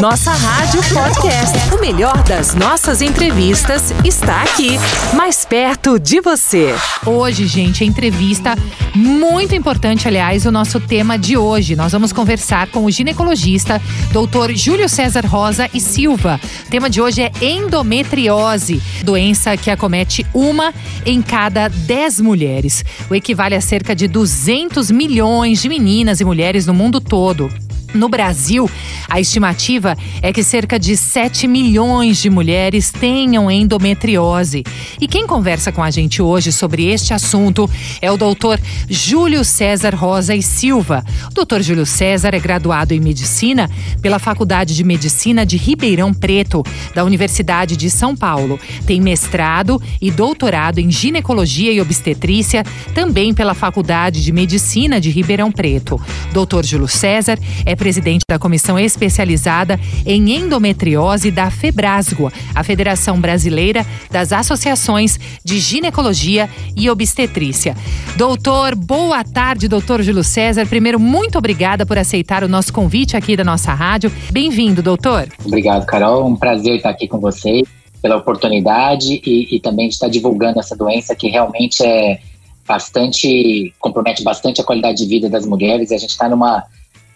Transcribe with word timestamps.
Nossa 0.00 0.30
Rádio 0.32 0.80
Podcast. 0.84 1.74
O 1.74 1.80
melhor 1.82 2.22
das 2.22 2.54
nossas 2.54 3.02
entrevistas 3.02 3.92
está 4.02 4.40
aqui, 4.42 4.78
mais 5.14 5.44
perto 5.44 5.98
de 5.98 6.18
você. 6.18 6.74
Hoje, 7.04 7.46
gente, 7.46 7.84
a 7.84 7.86
entrevista 7.86 8.56
muito 8.94 9.54
importante, 9.54 10.08
aliás, 10.08 10.46
o 10.46 10.50
nosso 10.50 10.80
tema 10.80 11.18
de 11.18 11.36
hoje. 11.36 11.76
Nós 11.76 11.92
vamos 11.92 12.10
conversar 12.10 12.68
com 12.68 12.86
o 12.86 12.90
ginecologista, 12.90 13.82
doutor 14.12 14.50
Júlio 14.54 14.88
César 14.88 15.26
Rosa 15.26 15.68
e 15.74 15.80
Silva. 15.80 16.40
O 16.66 16.70
tema 16.70 16.88
de 16.88 17.02
hoje 17.02 17.20
é 17.20 17.30
endometriose, 17.38 18.82
doença 19.04 19.58
que 19.58 19.70
acomete 19.70 20.26
uma 20.32 20.72
em 21.04 21.20
cada 21.20 21.68
dez 21.68 22.18
mulheres. 22.18 22.82
O 23.10 23.14
equivale 23.14 23.54
a 23.54 23.60
cerca 23.60 23.94
de 23.94 24.08
200 24.08 24.90
milhões 24.90 25.60
de 25.60 25.68
meninas 25.68 26.18
e 26.18 26.24
mulheres 26.24 26.66
no 26.66 26.72
mundo 26.72 26.98
todo. 26.98 27.50
No 27.94 28.08
Brasil, 28.08 28.70
a 29.08 29.18
estimativa 29.18 29.96
é 30.20 30.30
que 30.30 30.42
cerca 30.44 30.78
de 30.78 30.94
7 30.94 31.48
milhões 31.48 32.18
de 32.18 32.28
mulheres 32.28 32.90
tenham 32.90 33.50
endometriose. 33.50 34.62
E 35.00 35.08
quem 35.08 35.26
conversa 35.26 35.72
com 35.72 35.82
a 35.82 35.90
gente 35.90 36.20
hoje 36.20 36.52
sobre 36.52 36.84
este 36.86 37.14
assunto 37.14 37.68
é 38.02 38.12
o 38.12 38.18
doutor 38.18 38.60
Júlio 38.88 39.42
César 39.42 39.94
Rosa 39.94 40.34
e 40.34 40.42
Silva. 40.42 41.02
O 41.30 41.34
doutor 41.34 41.62
Júlio 41.62 41.86
César 41.86 42.34
é 42.34 42.38
graduado 42.38 42.92
em 42.92 43.00
medicina 43.00 43.70
pela 44.02 44.18
Faculdade 44.18 44.76
de 44.76 44.84
Medicina 44.84 45.46
de 45.46 45.56
Ribeirão 45.56 46.12
Preto, 46.12 46.62
da 46.94 47.04
Universidade 47.04 47.74
de 47.74 47.90
São 47.90 48.14
Paulo. 48.14 48.60
Tem 48.86 49.00
mestrado 49.00 49.80
e 50.00 50.10
doutorado 50.10 50.78
em 50.78 50.90
ginecologia 50.90 51.72
e 51.72 51.80
obstetrícia, 51.80 52.62
também 52.94 53.32
pela 53.32 53.54
Faculdade 53.54 54.22
de 54.22 54.30
Medicina 54.30 55.00
de 55.00 55.08
Ribeirão 55.08 55.50
Preto. 55.50 55.98
Doutor 56.34 56.66
Júlio 56.66 56.88
César 56.88 57.38
é 57.64 57.77
presidente 57.78 58.24
da 58.28 58.38
comissão 58.38 58.78
especializada 58.78 59.80
em 60.04 60.34
endometriose 60.34 61.30
da 61.30 61.50
Febrasgo, 61.50 62.30
a 62.54 62.62
Federação 62.62 63.18
Brasileira 63.18 63.86
das 64.10 64.32
Associações 64.32 65.18
de 65.42 65.58
Ginecologia 65.58 66.50
e 66.76 66.90
Obstetrícia. 66.90 67.74
Doutor, 68.16 68.74
boa 68.74 69.24
tarde, 69.24 69.68
doutor 69.68 70.02
Júlio 70.02 70.24
César. 70.24 70.66
Primeiro, 70.66 70.98
muito 70.98 71.38
obrigada 71.38 71.86
por 71.86 71.96
aceitar 71.96 72.42
o 72.44 72.48
nosso 72.48 72.72
convite 72.72 73.16
aqui 73.16 73.36
da 73.36 73.44
nossa 73.44 73.72
rádio. 73.72 74.12
Bem-vindo, 74.30 74.82
doutor. 74.82 75.28
Obrigado, 75.44 75.86
Carol. 75.86 76.26
Um 76.26 76.36
prazer 76.36 76.76
estar 76.76 76.90
aqui 76.90 77.06
com 77.06 77.20
vocês 77.20 77.66
pela 78.02 78.16
oportunidade 78.16 79.20
e, 79.24 79.56
e 79.56 79.60
também 79.60 79.88
de 79.88 79.94
estar 79.94 80.08
divulgando 80.08 80.58
essa 80.58 80.76
doença 80.76 81.14
que 81.14 81.28
realmente 81.28 81.84
é 81.84 82.18
bastante 82.66 83.72
compromete 83.78 84.22
bastante 84.22 84.60
a 84.60 84.64
qualidade 84.64 84.98
de 84.98 85.06
vida 85.06 85.28
das 85.28 85.46
mulheres. 85.46 85.90
E 85.90 85.94
a 85.94 85.98
gente 85.98 86.10
está 86.10 86.28
numa 86.28 86.64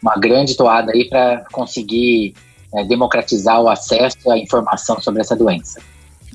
uma 0.02 0.16
grande 0.16 0.56
toada 0.56 0.92
aí 0.92 1.08
para 1.08 1.44
conseguir 1.52 2.34
é, 2.74 2.84
democratizar 2.84 3.60
o 3.60 3.68
acesso 3.68 4.30
à 4.30 4.38
informação 4.38 5.00
sobre 5.00 5.20
essa 5.20 5.36
doença. 5.36 5.80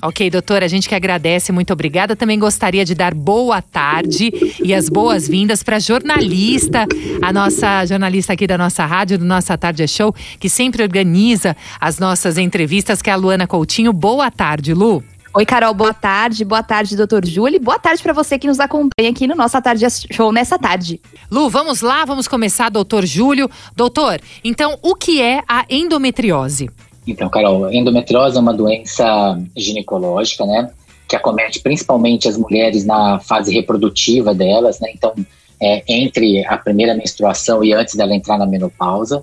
Ok, 0.00 0.30
doutora, 0.30 0.64
a 0.64 0.68
gente 0.68 0.88
que 0.88 0.94
agradece, 0.94 1.50
muito 1.50 1.72
obrigada. 1.72 2.14
Também 2.14 2.38
gostaria 2.38 2.84
de 2.84 2.94
dar 2.94 3.12
boa 3.12 3.60
tarde 3.60 4.30
e 4.62 4.72
as 4.72 4.88
boas-vindas 4.88 5.64
para 5.64 5.76
a 5.76 5.80
jornalista, 5.80 6.86
a 7.20 7.32
nossa 7.32 7.84
jornalista 7.84 8.32
aqui 8.32 8.46
da 8.46 8.56
nossa 8.56 8.86
rádio, 8.86 9.18
do 9.18 9.24
Nossa 9.24 9.58
Tarde 9.58 9.82
é 9.82 9.88
Show, 9.88 10.14
que 10.38 10.48
sempre 10.48 10.84
organiza 10.84 11.56
as 11.80 11.98
nossas 11.98 12.38
entrevistas, 12.38 13.02
que 13.02 13.10
é 13.10 13.12
a 13.12 13.16
Luana 13.16 13.48
Coutinho. 13.48 13.92
Boa 13.92 14.30
tarde, 14.30 14.72
Lu. 14.72 15.02
Oi, 15.38 15.46
Carol, 15.46 15.72
boa 15.72 15.94
tarde. 15.94 16.44
Boa 16.44 16.64
tarde, 16.64 16.96
doutor 16.96 17.24
Júlio. 17.24 17.60
Boa 17.60 17.78
tarde 17.78 18.02
para 18.02 18.12
você 18.12 18.36
que 18.36 18.48
nos 18.48 18.58
acompanha 18.58 19.08
aqui 19.08 19.24
no 19.24 19.36
Nossa 19.36 19.62
Tarde 19.62 19.86
Show 20.10 20.32
nessa 20.32 20.58
tarde. 20.58 21.00
Lu, 21.30 21.48
vamos 21.48 21.80
lá, 21.80 22.04
vamos 22.04 22.26
começar, 22.26 22.68
doutor 22.70 23.06
Júlio. 23.06 23.48
Doutor, 23.76 24.20
então, 24.42 24.76
o 24.82 24.96
que 24.96 25.22
é 25.22 25.40
a 25.46 25.64
endometriose? 25.70 26.68
Então, 27.06 27.28
Carol, 27.28 27.66
a 27.66 27.72
endometriose 27.72 28.36
é 28.36 28.40
uma 28.40 28.52
doença 28.52 29.40
ginecológica, 29.56 30.44
né? 30.44 30.72
Que 31.06 31.14
acomete 31.14 31.60
principalmente 31.60 32.26
as 32.26 32.36
mulheres 32.36 32.84
na 32.84 33.20
fase 33.20 33.54
reprodutiva 33.54 34.34
delas, 34.34 34.80
né? 34.80 34.88
Então, 34.92 35.14
é, 35.62 35.84
entre 35.86 36.44
a 36.46 36.58
primeira 36.58 36.96
menstruação 36.96 37.62
e 37.62 37.72
antes 37.72 37.94
dela 37.94 38.12
entrar 38.12 38.38
na 38.38 38.46
menopausa 38.46 39.22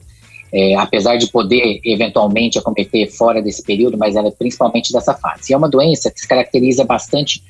é, 0.57 0.73
apesar 0.75 1.17
de 1.17 1.27
poder 1.27 1.81
eventualmente 1.83 2.57
acometer 2.57 3.11
fora 3.11 3.41
desse 3.41 3.61
período, 3.61 3.97
mas 3.97 4.15
ela 4.15 4.29
é 4.29 4.31
principalmente 4.31 4.93
dessa 4.93 5.13
fase. 5.13 5.51
E 5.51 5.53
é 5.53 5.57
uma 5.57 5.67
doença 5.67 6.09
que 6.09 6.17
se 6.17 6.25
caracteriza 6.25 6.85
bastante 6.85 7.43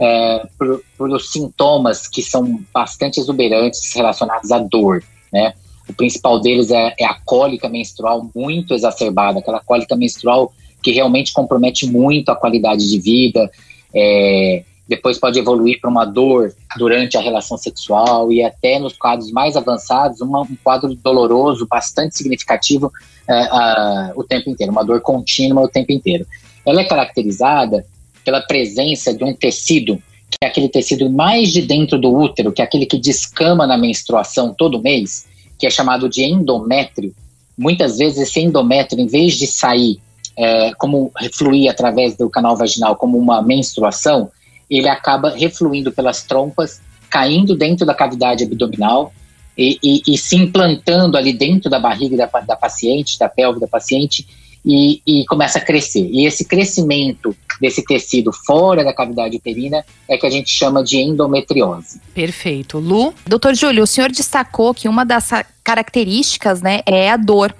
é, 0.00 0.46
por, 0.58 0.82
por 0.96 1.20
sintomas 1.20 2.08
que 2.08 2.22
são 2.22 2.58
bastante 2.72 3.20
exuberantes 3.20 3.92
relacionados 3.94 4.50
à 4.50 4.58
dor, 4.60 5.04
né? 5.30 5.52
O 5.86 5.92
principal 5.92 6.40
deles 6.40 6.70
é, 6.70 6.94
é, 6.98 7.04
a 7.04 7.18
cólica 7.22 7.68
menstrual 7.68 8.30
muito 8.34 8.72
exacerbada, 8.72 9.40
aquela 9.40 9.60
cólica 9.60 9.94
menstrual 9.94 10.50
que 10.82 10.90
realmente 10.90 11.34
compromete 11.34 11.86
muito 11.86 12.30
a 12.30 12.36
qualidade 12.36 12.88
de 12.88 12.98
vida, 12.98 13.50
é, 13.94 14.64
depois 14.88 15.18
pode 15.18 15.38
evoluir 15.38 15.78
para 15.80 15.90
uma 15.90 16.06
dor 16.06 16.54
durante 16.78 17.18
a 17.18 17.20
relação 17.20 17.58
sexual 17.58 18.32
e 18.32 18.42
até 18.42 18.78
nos 18.78 18.96
quadros 18.96 19.30
mais 19.30 19.54
avançados, 19.54 20.22
uma, 20.22 20.40
um 20.40 20.56
quadro 20.64 20.94
doloroso 20.94 21.66
bastante 21.66 22.16
significativo 22.16 22.86
uh, 22.86 24.12
uh, 24.12 24.12
o 24.16 24.24
tempo 24.24 24.48
inteiro, 24.48 24.72
uma 24.72 24.82
dor 24.82 25.02
contínua 25.02 25.62
o 25.62 25.68
tempo 25.68 25.92
inteiro. 25.92 26.26
Ela 26.64 26.80
é 26.80 26.84
caracterizada 26.84 27.84
pela 28.24 28.40
presença 28.40 29.12
de 29.12 29.22
um 29.22 29.34
tecido, 29.34 29.96
que 30.30 30.38
é 30.42 30.46
aquele 30.46 30.70
tecido 30.70 31.10
mais 31.10 31.52
de 31.52 31.60
dentro 31.60 31.98
do 31.98 32.10
útero, 32.10 32.50
que 32.50 32.62
é 32.62 32.64
aquele 32.64 32.86
que 32.86 32.98
descama 32.98 33.66
na 33.66 33.76
menstruação 33.76 34.54
todo 34.56 34.80
mês, 34.80 35.26
que 35.58 35.66
é 35.66 35.70
chamado 35.70 36.08
de 36.08 36.24
endométrio. 36.24 37.14
Muitas 37.58 37.98
vezes 37.98 38.28
esse 38.28 38.40
endométrio, 38.40 39.02
em 39.02 39.06
vez 39.06 39.34
de 39.34 39.46
sair 39.46 40.00
é, 40.34 40.72
como 40.74 41.12
fluir 41.34 41.70
através 41.70 42.16
do 42.16 42.30
canal 42.30 42.56
vaginal 42.56 42.96
como 42.96 43.18
uma 43.18 43.42
menstruação, 43.42 44.30
ele 44.70 44.88
acaba 44.88 45.30
refluindo 45.30 45.92
pelas 45.92 46.22
trompas, 46.22 46.80
caindo 47.08 47.56
dentro 47.56 47.86
da 47.86 47.94
cavidade 47.94 48.44
abdominal 48.44 49.12
e, 49.56 49.78
e, 49.82 50.02
e 50.14 50.18
se 50.18 50.36
implantando 50.36 51.16
ali 51.16 51.32
dentro 51.32 51.70
da 51.70 51.80
barriga 51.80 52.16
da, 52.16 52.40
da 52.40 52.56
paciente, 52.56 53.18
da 53.18 53.28
pelve 53.28 53.58
da 53.58 53.66
paciente, 53.66 54.26
e, 54.64 55.00
e, 55.06 55.24
começa 55.26 55.58
a 55.58 55.62
crescer. 55.62 56.06
E 56.10 56.26
esse 56.26 56.44
crescimento 56.44 57.34
desse 57.60 57.82
tecido 57.84 58.32
fora 58.32 58.84
da 58.84 58.92
cavidade 58.92 59.36
uterina 59.36 59.84
é 60.08 60.18
que 60.18 60.26
a 60.26 60.30
gente 60.30 60.50
chama 60.50 60.82
de 60.82 60.98
endometriose. 60.98 62.00
Perfeito. 62.12 62.78
Lu? 62.78 63.14
Doutor 63.26 63.54
Júlio, 63.54 63.84
o 63.84 63.86
senhor 63.86 64.10
destacou 64.10 64.74
que 64.74 64.88
uma 64.88 65.04
das 65.04 65.30
características 65.64 66.60
né, 66.60 66.80
é 66.84 67.10
a 67.10 67.16
dor. 67.16 67.54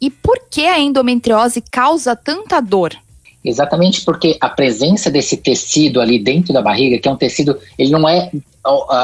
E 0.00 0.10
por 0.10 0.38
que 0.50 0.66
a 0.66 0.78
endometriose 0.78 1.62
causa 1.70 2.14
tanta 2.14 2.60
dor? 2.60 2.96
Exatamente 3.44 4.04
porque 4.04 4.36
a 4.40 4.48
presença 4.48 5.10
desse 5.10 5.36
tecido 5.36 6.00
ali 6.00 6.18
dentro 6.18 6.52
da 6.52 6.62
barriga, 6.62 6.98
que 6.98 7.08
é 7.08 7.10
um 7.10 7.16
tecido, 7.16 7.58
ele 7.76 7.90
não 7.90 8.08
é 8.08 8.30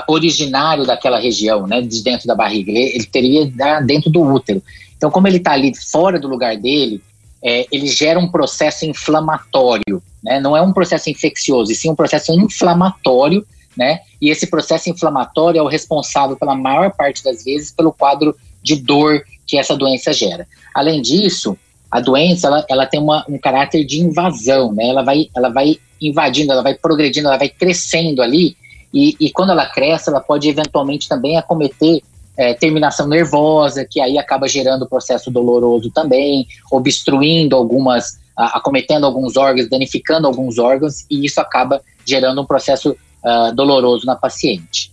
originário 0.07 0.87
daquela 0.87 1.19
região, 1.19 1.67
né, 1.67 1.81
de 1.83 2.03
dentro 2.03 2.29
da 2.29 2.37
barriga, 2.37 2.71
ele, 2.71 2.81
ele 2.95 3.07
teria 3.07 3.47
dentro 3.85 4.09
do 4.09 4.23
útero. 4.23 4.63
Então, 4.97 5.11
como 5.11 5.27
ele 5.27 5.39
está 5.39 5.53
ali 5.53 5.73
fora 5.75 6.21
do 6.21 6.29
lugar 6.29 6.57
dele, 6.57 7.03
é, 7.43 7.67
ele 7.73 7.89
gera 7.89 8.19
um 8.19 8.29
processo 8.31 8.85
inflamatório, 8.85 10.01
né, 10.23 10.39
não 10.39 10.57
é 10.57 10.63
um 10.63 10.73
processo 10.73 11.11
infeccioso, 11.11 11.73
e 11.73 11.75
sim 11.75 11.91
um 11.91 11.97
processo 11.97 12.33
inflamatório, 12.33 13.45
né, 13.77 14.01
e 14.21 14.31
esse 14.31 14.47
processo 14.47 14.89
inflamatório 14.89 15.59
é 15.59 15.63
o 15.63 15.69
responsável 15.69 16.37
pela 16.37 16.55
maior 16.55 16.93
parte 16.93 17.25
das 17.25 17.43
vezes 17.43 17.73
pelo 17.73 17.93
quadro 17.93 18.37
de 18.63 18.77
dor 18.77 19.25
que 19.47 19.59
essa 19.59 19.77
doença 19.77 20.13
gera. 20.13 20.47
Além 20.75 21.03
disso, 21.03 21.57
a 21.91 22.01
doença 22.01 22.47
ela, 22.47 22.65
ela 22.69 22.87
tem 22.87 23.01
uma, 23.01 23.25
um 23.29 23.39
caráter 23.39 23.85
de 23.85 24.01
invasão, 24.01 24.73
né? 24.73 24.89
Ela 24.89 25.03
vai, 25.03 25.29
ela 25.35 25.49
vai 25.49 25.79
invadindo, 26.01 26.53
ela 26.53 26.63
vai 26.63 26.75
progredindo, 26.75 27.29
ela 27.29 27.39
vai 27.39 27.49
crescendo 27.49 28.23
ali 28.23 28.57
e, 28.93 29.17
e 29.21 29.31
quando 29.31 29.51
ela 29.51 29.67
cresce, 29.67 30.09
ela 30.09 30.21
pode 30.21 30.49
eventualmente 30.49 31.09
também 31.09 31.37
acometer 31.37 32.01
é, 32.37 32.55
terminação 32.55 33.09
nervosa, 33.09 33.85
que 33.85 34.01
aí 34.01 34.17
acaba 34.17 34.49
gerando 34.49 34.89
processo 34.89 35.31
doloroso 35.31 35.91
também, 35.91 36.47
obstruindo 36.71 37.57
algumas, 37.57 38.19
acometendo 38.37 39.05
alguns 39.05 39.37
órgãos, 39.37 39.69
danificando 39.69 40.27
alguns 40.27 40.59
órgãos 40.59 41.05
e 41.11 41.27
isso 41.27 41.41
acaba 41.41 41.83
gerando 42.07 42.41
um 42.41 42.47
processo 42.47 42.91
uh, 42.93 43.55
doloroso 43.55 44.07
na 44.07 44.15
paciente. 44.15 44.93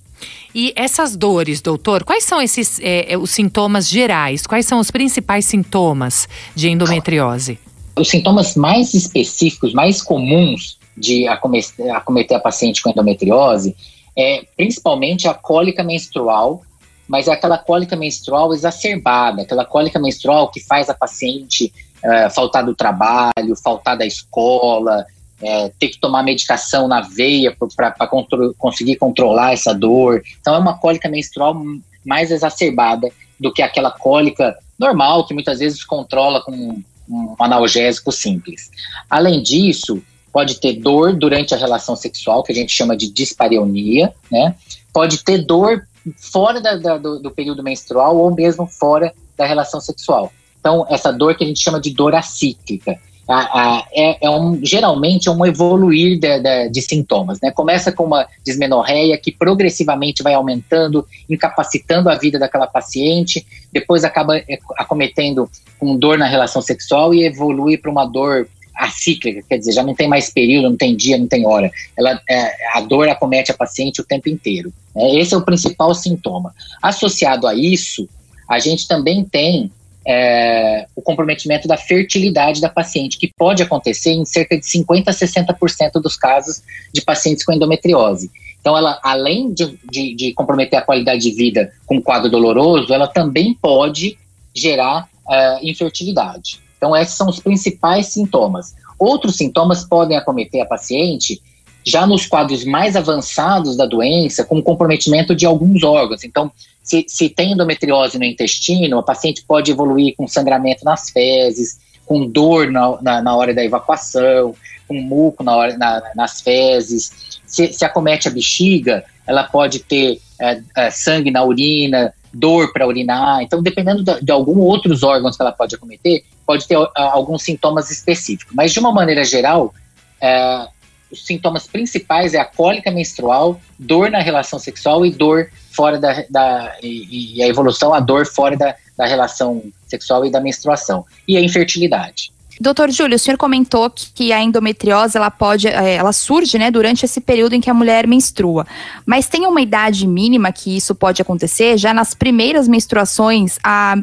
E 0.58 0.72
essas 0.74 1.18
dores, 1.18 1.60
doutor, 1.60 2.06
quais 2.06 2.24
são 2.24 2.42
esses 2.42 2.80
é, 2.80 3.12
é, 3.12 3.18
os 3.18 3.30
sintomas 3.30 3.90
gerais? 3.90 4.48
Quais 4.48 4.66
são 4.66 4.80
os 4.80 4.90
principais 4.90 5.44
sintomas 5.44 6.30
de 6.56 6.70
endometriose? 6.70 7.60
Os 8.00 8.08
sintomas 8.08 8.56
mais 8.56 8.94
específicos, 8.94 9.74
mais 9.74 10.02
comuns 10.02 10.80
de 10.98 11.28
acometer, 11.28 11.94
acometer 11.94 12.38
a 12.38 12.40
paciente 12.40 12.82
com 12.82 12.90
endometriose 12.90 13.76
é 14.18 14.46
principalmente 14.56 15.28
a 15.28 15.34
cólica 15.34 15.84
menstrual, 15.84 16.62
mas 17.06 17.28
é 17.28 17.34
aquela 17.34 17.58
cólica 17.58 17.98
menstrual 17.98 18.54
exacerbada, 18.54 19.42
aquela 19.42 19.66
cólica 19.66 20.00
menstrual 20.00 20.50
que 20.50 20.62
faz 20.62 20.90
a 20.90 20.94
paciente 20.94 21.74
uh, 21.98 22.34
faltar 22.34 22.64
do 22.64 22.74
trabalho, 22.74 23.58
faltar 23.62 23.98
da 23.98 24.06
escola, 24.06 25.06
é, 25.42 25.72
ter 25.80 25.90
que 25.90 26.00
tomar 26.00 26.24
medicação 26.24 26.88
na 26.88 27.02
veia 27.02 27.56
para 27.76 28.08
contro 28.08 28.56
conseguir 28.58 28.96
controlar 28.96 29.54
essa 29.54 29.74
dor. 29.74 30.24
Então 30.40 30.56
é 30.56 30.60
uma 30.60 30.78
cólica 30.78 31.10
menstrual 31.10 31.62
mais 32.06 32.32
exacerbada 32.32 33.10
do 33.40 33.52
que 33.52 33.62
aquela 33.62 33.92
cólica 33.92 34.58
normal, 34.78 35.26
que 35.26 35.34
muitas 35.34 35.60
vezes 35.60 35.84
controla 35.84 36.42
com 36.42 36.82
um 37.08 37.36
analgésico 37.40 38.12
simples. 38.12 38.70
Além 39.10 39.42
disso, 39.42 40.02
pode 40.32 40.60
ter 40.60 40.74
dor 40.74 41.14
durante 41.14 41.54
a 41.54 41.58
relação 41.58 41.96
sexual, 41.96 42.44
que 42.44 42.52
a 42.52 42.56
gente 42.56 42.72
chama 42.72 42.96
de 42.96 43.10
dispareunia, 43.10 44.14
né? 44.32 44.56
Pode 44.92 45.24
ter 45.24 45.40
dor 45.40 45.88
fora 46.18 46.60
da, 46.60 46.76
da, 46.76 46.98
do, 46.98 47.20
do, 47.20 47.32
período 47.32 47.64
menstrual 47.64 48.18
ou 48.18 48.34
mesmo 48.34 48.68
fora 48.68 49.14
da 49.38 49.46
relação 49.46 49.80
sexual. 49.80 50.32
Então, 50.60 50.86
essa 50.90 51.12
dor 51.12 51.36
que 51.36 51.44
a 51.44 51.48
gente 51.48 51.62
chama 51.62 51.80
de 51.80 51.92
dor 51.92 52.16
acíclica. 52.16 53.00
A, 53.28 53.38
a, 53.60 53.86
é, 53.92 54.26
é, 54.26 54.30
um, 54.30 54.60
geralmente 54.64 55.28
é 55.28 55.32
um 55.32 55.46
evoluir 55.46 56.20
de, 56.20 56.40
de, 56.40 56.70
de, 56.70 56.82
sintomas. 56.82 57.40
Né? 57.42 57.52
Começa 57.52 57.92
com 57.92 58.04
uma 58.04 58.28
dismenorreia 58.46 59.18
que 59.18 59.32
progressivamente 59.32 60.22
vai 60.22 60.36
aumentando, 60.36 61.06
incapacitando 61.30 62.10
a 62.10 62.16
vida 62.16 62.38
daquela 62.38 62.68
paciente, 62.68 63.46
depois 63.74 64.04
acaba 64.04 64.38
é, 64.38 64.60
acometendo 64.78 65.50
com 65.80 65.98
dor 65.98 66.18
na 66.18 66.28
relação 66.28 66.62
sexual 66.62 67.14
e 67.14 67.26
evolui 67.26 67.78
para 67.78 67.92
uma 67.92 68.06
dor 68.06 68.48
acíclica, 68.76 69.42
quer 69.48 69.58
dizer, 69.58 69.72
já 69.72 69.84
não 69.84 69.96
tem 69.96 70.08
mais 70.08 70.30
período, 70.30 70.70
não 70.70 70.78
tem 70.78 70.96
dia, 70.96 71.18
não 71.18 71.28
tem 71.28 71.48
hora. 71.48 71.72
Ela, 71.98 72.22
é, 72.30 72.78
a 72.78 72.82
dor 72.82 73.08
acomete 73.08 73.52
a 73.52 73.54
paciente 73.54 74.02
o 74.02 74.04
tempo 74.04 74.30
inteiro. 74.30 74.72
É, 74.96 75.18
esse 75.18 75.34
é 75.34 75.38
o 75.38 75.46
principal 75.46 75.94
sintoma. 75.96 76.54
Associado 76.82 77.48
a 77.48 77.56
isso, 77.56 78.08
a 78.50 78.60
gente 78.60 78.88
também 78.88 79.24
tem 79.24 79.72
é, 80.06 80.86
o 80.96 81.02
comprometimento 81.02 81.68
da 81.68 81.78
fertilidade 81.78 82.62
da 82.62 82.70
paciente, 82.70 83.18
que 83.18 83.32
pode 83.36 83.64
acontecer 83.64 84.12
em 84.12 84.26
cerca 84.26 84.58
de 84.58 84.66
50% 84.66 85.08
a 85.08 85.12
60% 85.12 86.02
dos 86.02 86.16
casos 86.16 86.62
de 86.94 87.02
pacientes 87.02 87.44
com 87.44 87.52
endometriose. 87.52 88.30
Então, 88.62 88.78
ela, 88.78 89.00
além 89.04 89.54
de, 89.54 89.78
de, 89.90 90.16
de, 90.16 90.34
comprometer 90.34 90.80
a 90.80 90.82
qualidade 90.82 91.22
de 91.22 91.32
vida 91.32 91.72
com 91.86 92.02
quadro 92.02 92.30
doloroso, 92.30 92.94
ela 92.94 93.08
também 93.08 93.54
pode 93.54 94.18
gerar 94.56 95.08
uh, 95.28 95.60
infertilidade. 95.62 96.60
Então, 96.78 96.96
esses 96.96 97.16
são 97.16 97.30
os 97.30 97.40
principais 97.40 98.08
sintomas. 98.08 98.76
Outros 98.98 99.36
sintomas 99.36 99.84
podem 99.84 100.18
acometer 100.18 100.62
a 100.62 100.66
paciente 100.66 101.42
já 101.86 102.08
nos 102.08 102.26
quadros 102.26 102.66
mais 102.66 102.96
avançados 102.96 103.78
da 103.78 103.86
doença, 103.86 104.44
com 104.44 104.62
comprometimento 104.62 105.36
de 105.36 105.46
alguns 105.46 105.84
órgãos. 105.84 106.24
Então, 106.24 106.52
se, 106.84 107.06
se 107.08 107.30
tem 107.30 107.54
endometriose 107.54 108.18
no 108.18 108.26
intestino, 108.26 109.00
a 109.00 109.04
paciente 109.04 109.44
pode 109.48 109.72
evoluir 109.72 110.16
com 110.16 110.28
sangramento 110.28 110.84
nas 110.84 111.10
fezes, 111.10 111.80
com 112.06 112.28
dor 112.28 112.72
na, 112.72 113.02
na, 113.02 113.22
na 113.22 113.36
hora 113.36 113.54
da 113.54 113.64
evacuação, 113.64 114.56
com 114.88 114.96
muco 114.96 115.44
na 115.44 115.56
hora, 115.56 115.78
na, 115.78 116.02
nas 116.16 116.42
fezes. 116.42 117.40
Se, 117.46 117.72
se 117.74 117.86
acomete 117.86 118.28
a 118.28 118.32
bexiga, 118.32 119.04
ela 119.28 119.44
pode 119.44 119.80
ter 119.80 120.20
é, 120.40 120.62
é, 120.76 120.90
sangue 120.92 121.32
na 121.32 121.44
urina, 121.44 122.14
dor 122.34 122.72
para 122.74 122.88
urinar. 122.88 123.42
Então, 123.42 123.64
dependendo 123.64 124.04
de, 124.04 124.22
de 124.22 124.32
alguns 124.32 124.58
outros 124.58 125.04
órgãos 125.04 125.38
que 125.38 125.42
ela 125.42 125.52
pode 125.52 125.76
acometer, 125.76 126.24
pode 126.46 126.68
ter 126.68 126.78
uh, 126.78 126.90
alguns 126.96 127.44
sintomas 127.44 127.90
específicos. 127.90 128.54
Mas, 128.54 128.74
de 128.74 128.80
uma 128.80 128.92
maneira 128.92 129.24
geral, 129.24 129.74
uh, 130.22 130.70
os 131.12 131.26
sintomas 131.26 131.68
principais 131.68 132.34
é 132.34 132.40
a 132.40 132.46
cólica 132.46 132.92
menstrual, 132.92 133.60
dor 133.78 134.10
na 134.10 134.20
relação 134.20 134.60
sexual 134.60 135.06
e 135.06 135.12
dor 135.12 135.50
fora 135.72 136.00
da, 136.00 136.24
da 136.30 136.76
e, 136.82 137.38
e, 137.38 137.44
a 137.44 137.48
evolução, 137.48 137.94
a 137.94 138.00
dor 138.00 138.26
fora 138.26 138.56
da, 138.56 138.76
da 138.98 139.06
relação 139.06 139.64
sexual 139.88 140.26
e 140.26 140.32
da 140.32 140.40
menstruação. 140.40 141.06
E 141.28 141.38
a 141.38 141.42
infertilidade. 141.42 142.34
Doutor 142.60 142.90
Júlio, 142.90 143.18
o 143.18 143.20
senhor 143.20 143.38
comentou 143.38 143.90
que 143.90 144.32
a 144.32 144.42
endometriose 144.42 145.18
ela 145.18 145.30
pode, 145.30 145.68
é, 145.68 145.96
ela 145.96 146.14
surge, 146.14 146.58
né, 146.58 146.72
durante 146.72 147.04
esse 147.04 147.20
período 147.20 147.54
em 147.54 147.60
que 147.60 147.70
a 147.70 147.74
mulher 147.74 148.08
menstrua. 148.08 148.66
Mas 149.06 149.28
tem 149.28 149.46
uma 149.46 149.62
idade 149.62 150.08
mínima 150.08 150.52
que 150.54 150.76
isso 150.76 150.96
pode 150.96 151.22
acontecer? 151.22 151.78
Já 151.78 151.94
nas 151.94 152.14
primeiras 152.14 152.68
menstruações, 152.68 153.58
a 153.62 153.98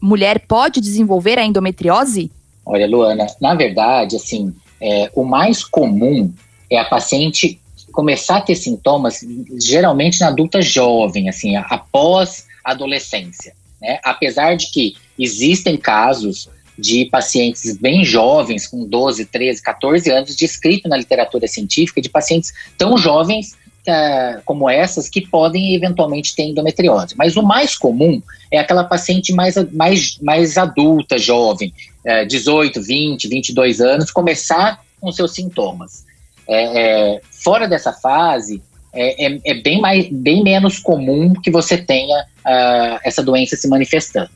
mulher 0.00 0.40
pode 0.46 0.80
desenvolver 0.80 1.36
a 1.38 1.44
endometriose? 1.44 2.30
Olha, 2.64 2.86
Luana, 2.86 3.26
na 3.40 3.54
verdade, 3.54 4.16
assim, 4.16 4.54
é, 4.80 5.10
o 5.14 5.24
mais 5.24 5.64
comum 5.64 6.32
é 6.70 6.78
a 6.78 6.84
paciente 6.84 7.60
começar 7.92 8.36
a 8.36 8.40
ter 8.42 8.54
sintomas, 8.54 9.20
geralmente 9.58 10.20
na 10.20 10.28
adulta 10.28 10.60
jovem, 10.60 11.28
assim, 11.28 11.56
após 11.56 12.46
a 12.62 12.72
adolescência. 12.72 13.54
Né? 13.80 13.98
Apesar 14.04 14.54
de 14.54 14.70
que 14.70 14.94
existem 15.18 15.76
casos 15.76 16.50
de 16.78 17.06
pacientes 17.06 17.76
bem 17.78 18.04
jovens, 18.04 18.66
com 18.66 18.84
12, 18.84 19.24
13, 19.24 19.62
14 19.62 20.10
anos, 20.10 20.36
descrito 20.36 20.88
na 20.88 20.96
literatura 20.96 21.48
científica, 21.48 22.02
de 22.02 22.10
pacientes 22.10 22.52
tão 22.76 22.98
jovens 22.98 23.56
uh, 23.86 24.42
como 24.44 24.68
essas 24.68 25.08
que 25.08 25.26
podem 25.26 25.74
eventualmente 25.74 26.34
ter 26.34 26.42
endometriose. 26.42 27.14
Mas 27.16 27.36
o 27.36 27.42
mais 27.42 27.76
comum 27.76 28.22
é 28.50 28.58
aquela 28.58 28.84
paciente 28.84 29.32
mais, 29.32 29.54
mais, 29.72 30.18
mais 30.20 30.58
adulta, 30.58 31.16
jovem, 31.16 31.72
uh, 32.04 32.26
18, 32.26 32.82
20, 32.82 33.28
22 33.28 33.80
anos, 33.80 34.10
começar 34.10 34.84
com 35.00 35.10
seus 35.10 35.32
sintomas. 35.32 36.04
É, 36.48 37.14
é, 37.14 37.20
fora 37.30 37.68
dessa 37.68 37.92
fase, 37.92 38.62
é, 38.92 39.26
é, 39.26 39.38
é, 39.44 39.54
bem, 39.54 39.80
mais, 39.80 40.08
bem 40.08 40.42
menos 40.42 40.78
comum 40.78 41.34
que 41.34 41.50
você 41.50 41.76
tenha 41.76 42.22
uh, 42.22 42.98
essa 43.04 43.22
doença 43.22 43.56
se 43.56 43.68
manifestando. 43.68 44.30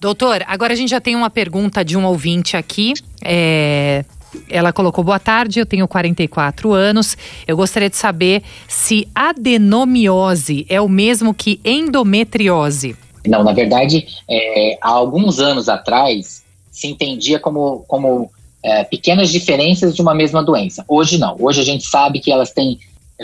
Doutor, 0.00 0.42
agora 0.48 0.72
a 0.72 0.76
gente 0.76 0.90
já 0.90 1.00
tem 1.00 1.14
uma 1.14 1.30
pergunta 1.30 1.84
de 1.84 1.96
um 1.96 2.04
ouvinte 2.04 2.56
aqui. 2.56 2.94
É, 3.24 4.04
ela 4.48 4.72
colocou 4.72 5.04
boa 5.04 5.20
tarde, 5.20 5.60
eu 5.60 5.66
tenho 5.66 5.86
44 5.86 6.72
anos. 6.72 7.16
Eu 7.46 7.56
gostaria 7.56 7.88
de 7.88 7.96
saber 7.96 8.42
se 8.66 9.06
adenomiose 9.14 10.66
é 10.68 10.80
o 10.80 10.88
mesmo 10.88 11.32
que 11.32 11.60
endometriose. 11.64 12.96
Não, 13.24 13.44
na 13.44 13.52
verdade, 13.52 14.06
é, 14.28 14.76
há 14.80 14.88
alguns 14.88 15.38
anos 15.38 15.68
atrás 15.68 16.42
se 16.72 16.88
entendia 16.88 17.38
como, 17.38 17.84
como 17.86 18.30
é, 18.62 18.84
pequenas 18.84 19.30
diferenças 19.30 19.94
de 19.94 20.00
uma 20.00 20.14
mesma 20.14 20.42
doença. 20.42 20.84
Hoje 20.88 21.18
não. 21.18 21.36
Hoje 21.38 21.60
a 21.60 21.64
gente 21.64 21.86
sabe 21.86 22.20
que 22.20 22.30
elas 22.30 22.52
têm, 22.52 22.78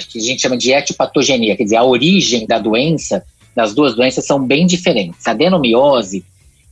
que 0.08 0.18
a 0.18 0.22
gente 0.22 0.42
chama 0.42 0.56
de 0.56 0.72
etiopatogenia, 0.72 1.56
quer 1.56 1.64
dizer, 1.64 1.76
a 1.76 1.84
origem 1.84 2.46
da 2.46 2.58
doença, 2.58 3.24
das 3.54 3.74
duas 3.74 3.94
doenças 3.94 4.26
são 4.26 4.44
bem 4.44 4.66
diferentes. 4.66 5.26
A 5.26 5.30
adenomiose 5.30 6.24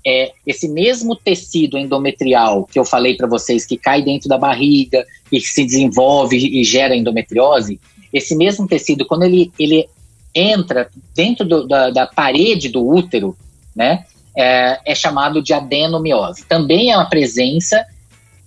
é 0.04 0.32
esse 0.46 0.68
mesmo 0.68 1.16
tecido 1.16 1.76
endometrial 1.76 2.64
que 2.64 2.78
eu 2.78 2.84
falei 2.84 3.16
para 3.16 3.26
vocês, 3.26 3.66
que 3.66 3.76
cai 3.76 4.02
dentro 4.02 4.28
da 4.28 4.38
barriga 4.38 5.04
e 5.32 5.40
que 5.40 5.48
se 5.48 5.64
desenvolve 5.64 6.36
e 6.36 6.62
gera 6.62 6.94
endometriose, 6.94 7.80
esse 8.12 8.36
mesmo 8.36 8.66
tecido, 8.68 9.04
quando 9.04 9.24
ele, 9.24 9.52
ele 9.58 9.88
entra 10.34 10.88
dentro 11.14 11.44
do, 11.44 11.66
da, 11.66 11.90
da 11.90 12.06
parede 12.06 12.68
do 12.68 12.86
útero, 12.86 13.36
né, 13.74 14.04
é, 14.36 14.78
é 14.86 14.94
chamado 14.94 15.42
de 15.42 15.52
adenomiose. 15.52 16.44
Também 16.46 16.92
é 16.92 16.96
uma 16.96 17.08
presença 17.08 17.84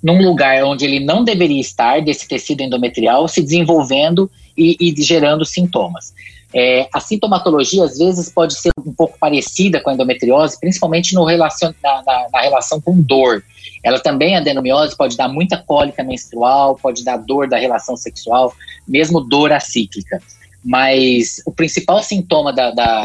num 0.02 0.22
lugar 0.22 0.64
onde 0.64 0.86
ele 0.86 1.00
não 1.00 1.24
deveria 1.24 1.60
estar, 1.60 2.02
desse 2.02 2.28
tecido 2.28 2.62
endometrial, 2.62 3.28
se 3.28 3.42
desenvolvendo 3.42 4.30
e, 4.58 4.78
e 4.80 5.02
gerando 5.02 5.46
sintomas. 5.46 6.14
É, 6.54 6.90
a 6.92 7.00
sintomatologia, 7.00 7.84
às 7.84 7.98
vezes, 7.98 8.30
pode 8.30 8.56
ser 8.56 8.72
um 8.84 8.92
pouco 8.92 9.18
parecida 9.20 9.80
com 9.80 9.90
a 9.90 9.94
endometriose, 9.94 10.60
principalmente 10.60 11.14
no 11.14 11.24
relacion, 11.24 11.72
na, 11.84 12.02
na, 12.04 12.28
na, 12.34 12.42
relação 12.42 12.82
com 12.82 13.00
dor. 13.00 13.44
Ela 13.84 14.00
também, 14.00 14.36
a 14.36 14.40
adenomiose, 14.40 14.98
pode 14.98 15.16
dar 15.16 15.28
muita 15.28 15.58
cólica 15.58 16.04
menstrual, 16.04 16.76
pode 16.76 17.04
dar 17.04 17.18
dor 17.18 17.48
da 17.48 17.58
relação 17.58 17.96
sexual, 17.96 18.52
mesmo 18.88 19.22
dor 19.22 19.52
acíclica. 19.52 20.20
Mas 20.64 21.42
o 21.46 21.52
principal 21.52 22.04
sintoma 22.04 22.52
da, 22.52 22.72
da 22.72 23.04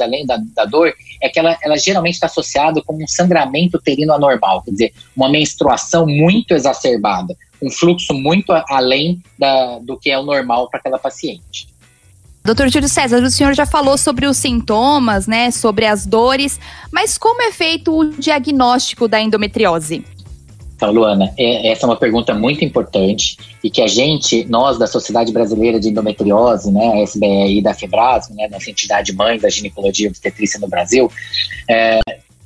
além 0.00 0.24
da, 0.24 0.38
da 0.54 0.64
dor, 0.64 0.94
é 1.20 1.28
que 1.28 1.38
ela, 1.38 1.56
ela 1.62 1.76
geralmente 1.76 2.14
está 2.14 2.26
associada 2.26 2.80
com 2.82 2.94
um 2.94 3.06
sangramento 3.06 3.78
uterino 3.78 4.12
anormal, 4.12 4.62
quer 4.62 4.70
dizer, 4.70 4.92
uma 5.16 5.28
menstruação 5.28 6.06
muito 6.06 6.54
exacerbada, 6.54 7.36
um 7.60 7.70
fluxo 7.70 8.14
muito 8.14 8.52
além 8.68 9.20
da, 9.38 9.78
do 9.80 9.98
que 9.98 10.10
é 10.10 10.18
o 10.18 10.22
normal 10.22 10.68
para 10.68 10.78
aquela 10.78 10.98
paciente. 10.98 11.68
Doutor 12.44 12.70
Júlio 12.70 12.88
César, 12.88 13.22
o 13.22 13.30
senhor 13.30 13.52
já 13.52 13.66
falou 13.66 13.98
sobre 13.98 14.24
os 14.24 14.38
sintomas, 14.38 15.26
né, 15.26 15.50
sobre 15.50 15.84
as 15.84 16.06
dores, 16.06 16.58
mas 16.90 17.18
como 17.18 17.42
é 17.42 17.52
feito 17.52 17.94
o 17.94 18.10
diagnóstico 18.10 19.06
da 19.06 19.20
endometriose? 19.20 20.02
Então, 20.78 20.92
Luana, 20.92 21.34
é, 21.36 21.72
essa 21.72 21.84
é 21.84 21.88
uma 21.88 21.96
pergunta 21.96 22.32
muito 22.32 22.64
importante 22.64 23.36
e 23.64 23.68
que 23.68 23.82
a 23.82 23.88
gente, 23.88 24.44
nós 24.44 24.78
da 24.78 24.86
Sociedade 24.86 25.32
Brasileira 25.32 25.80
de 25.80 25.88
Endometriose, 25.88 26.70
né, 26.70 26.92
a 26.92 27.02
SBE 27.02 27.58
e 27.58 27.60
da 27.60 27.74
FEBRAS, 27.74 28.28
né, 28.30 28.46
nossa 28.48 28.70
entidade 28.70 29.12
mãe 29.12 29.40
da 29.40 29.48
ginecologia 29.48 30.06
obstetrícia 30.06 30.60
no 30.60 30.68
Brasil, 30.68 31.10
é, 31.68 31.98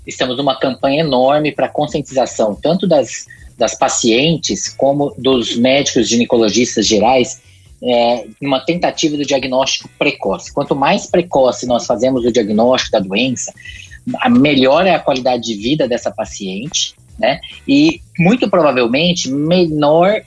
estamos 0.07 0.39
numa 0.39 0.59
campanha 0.59 1.01
enorme 1.01 1.53
para 1.53 1.69
conscientização 1.69 2.55
tanto 2.55 2.89
das, 2.89 3.27
das 3.59 3.75
pacientes 3.75 4.67
como 4.67 5.15
dos 5.19 5.55
médicos 5.55 6.09
ginecologistas 6.09 6.87
gerais 6.87 7.43
é, 7.85 8.25
uma 8.41 8.65
tentativa 8.65 9.15
do 9.15 9.27
diagnóstico 9.27 9.91
precoce. 9.99 10.55
Quanto 10.55 10.75
mais 10.75 11.05
precoce 11.05 11.67
nós 11.67 11.85
fazemos 11.85 12.25
o 12.25 12.33
diagnóstico 12.33 12.93
da 12.93 13.01
doença, 13.01 13.53
melhor 14.31 14.87
é 14.87 14.95
a 14.95 14.99
qualidade 14.99 15.43
de 15.43 15.55
vida 15.55 15.87
dessa 15.87 16.11
paciente 16.11 16.95
né? 17.19 17.41
E 17.67 18.01
muito 18.19 18.49
provavelmente 18.49 19.31
menor 19.31 20.11
é, 20.11 20.25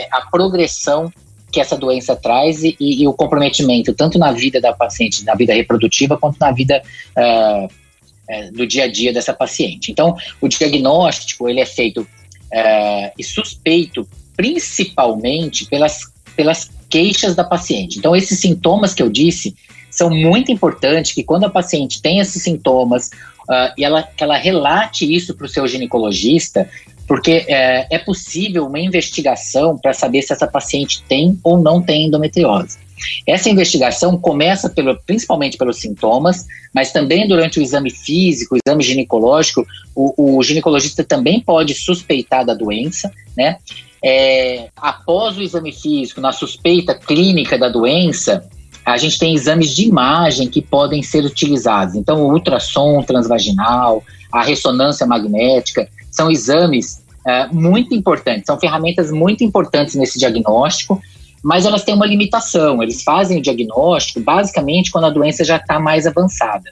é 0.00 0.08
a 0.10 0.22
progressão 0.22 1.12
que 1.50 1.60
essa 1.60 1.76
doença 1.76 2.14
traz 2.14 2.62
e, 2.62 2.76
e, 2.78 3.06
o 3.08 3.14
comprometimento 3.14 3.94
tanto 3.94 4.18
na 4.18 4.32
vida 4.32 4.60
da 4.60 4.72
paciente, 4.72 5.24
na 5.24 5.34
vida 5.34 5.54
reprodutiva, 5.54 6.18
quanto 6.18 6.38
na 6.38 6.50
vida 6.50 6.82
uh, 7.16 8.52
do 8.52 8.66
dia 8.66 8.84
a 8.84 8.88
dia 8.88 9.12
dessa 9.12 9.32
paciente. 9.32 9.90
Então, 9.90 10.14
o 10.40 10.48
diagnóstico 10.48 11.48
ele 11.48 11.60
é 11.60 11.66
feito 11.66 12.06
é, 12.52 13.12
e 13.18 13.24
suspeito 13.24 14.06
principalmente 14.36 15.66
pelas, 15.66 16.00
pelas 16.34 16.70
queixas 16.90 17.34
da 17.34 17.44
paciente. 17.44 17.98
Então, 17.98 18.14
esses 18.14 18.38
sintomas 18.38 18.92
que 18.92 19.02
eu 19.02 19.08
disse 19.08 19.54
são 19.90 20.10
muito 20.10 20.52
importantes, 20.52 21.12
que 21.12 21.24
quando 21.24 21.44
a 21.44 21.50
paciente 21.50 22.02
tem 22.02 22.18
esses 22.18 22.42
sintomas 22.42 23.10
uh, 23.48 23.72
e 23.76 23.84
ela, 23.84 24.02
que 24.02 24.22
ela 24.22 24.36
relate 24.36 25.12
isso 25.12 25.34
para 25.34 25.46
o 25.46 25.48
seu 25.48 25.66
ginecologista, 25.66 26.68
porque 27.06 27.44
é, 27.48 27.86
é 27.90 27.98
possível 27.98 28.66
uma 28.66 28.80
investigação 28.80 29.78
para 29.78 29.92
saber 29.92 30.22
se 30.22 30.32
essa 30.32 30.46
paciente 30.46 31.02
tem 31.08 31.38
ou 31.42 31.58
não 31.60 31.80
tem 31.80 32.06
endometriose. 32.06 32.78
Essa 33.26 33.50
investigação 33.50 34.16
começa 34.18 34.68
pelo, 34.68 34.98
principalmente 35.04 35.56
pelos 35.56 35.78
sintomas, 35.78 36.46
mas 36.74 36.92
também 36.92 37.28
durante 37.28 37.58
o 37.58 37.62
exame 37.62 37.90
físico, 37.90 38.54
o 38.54 38.58
exame 38.66 38.82
ginecológico, 38.82 39.66
o, 39.94 40.38
o 40.38 40.42
ginecologista 40.42 41.04
também 41.04 41.40
pode 41.40 41.74
suspeitar 41.74 42.44
da 42.44 42.54
doença, 42.54 43.12
né? 43.36 43.56
É, 44.02 44.68
após 44.76 45.36
o 45.36 45.42
exame 45.42 45.72
físico, 45.72 46.20
na 46.20 46.32
suspeita 46.32 46.94
clínica 46.94 47.58
da 47.58 47.68
doença, 47.68 48.48
a 48.92 48.96
gente 48.96 49.18
tem 49.18 49.34
exames 49.34 49.74
de 49.74 49.84
imagem 49.84 50.48
que 50.48 50.62
podem 50.62 51.02
ser 51.02 51.24
utilizados. 51.24 51.94
Então, 51.96 52.22
o 52.22 52.32
ultrassom 52.32 53.02
transvaginal, 53.02 54.02
a 54.32 54.42
ressonância 54.42 55.06
magnética, 55.06 55.88
são 56.10 56.30
exames 56.30 57.02
é, 57.26 57.48
muito 57.48 57.94
importantes, 57.94 58.44
são 58.46 58.58
ferramentas 58.58 59.10
muito 59.10 59.42
importantes 59.42 59.96
nesse 59.96 60.18
diagnóstico 60.18 61.00
mas 61.46 61.64
elas 61.64 61.84
têm 61.84 61.94
uma 61.94 62.06
limitação. 62.06 62.82
Eles 62.82 63.04
fazem 63.04 63.38
o 63.38 63.40
diagnóstico 63.40 64.18
basicamente 64.18 64.90
quando 64.90 65.04
a 65.04 65.10
doença 65.10 65.44
já 65.44 65.58
está 65.58 65.78
mais 65.78 66.04
avançada. 66.04 66.68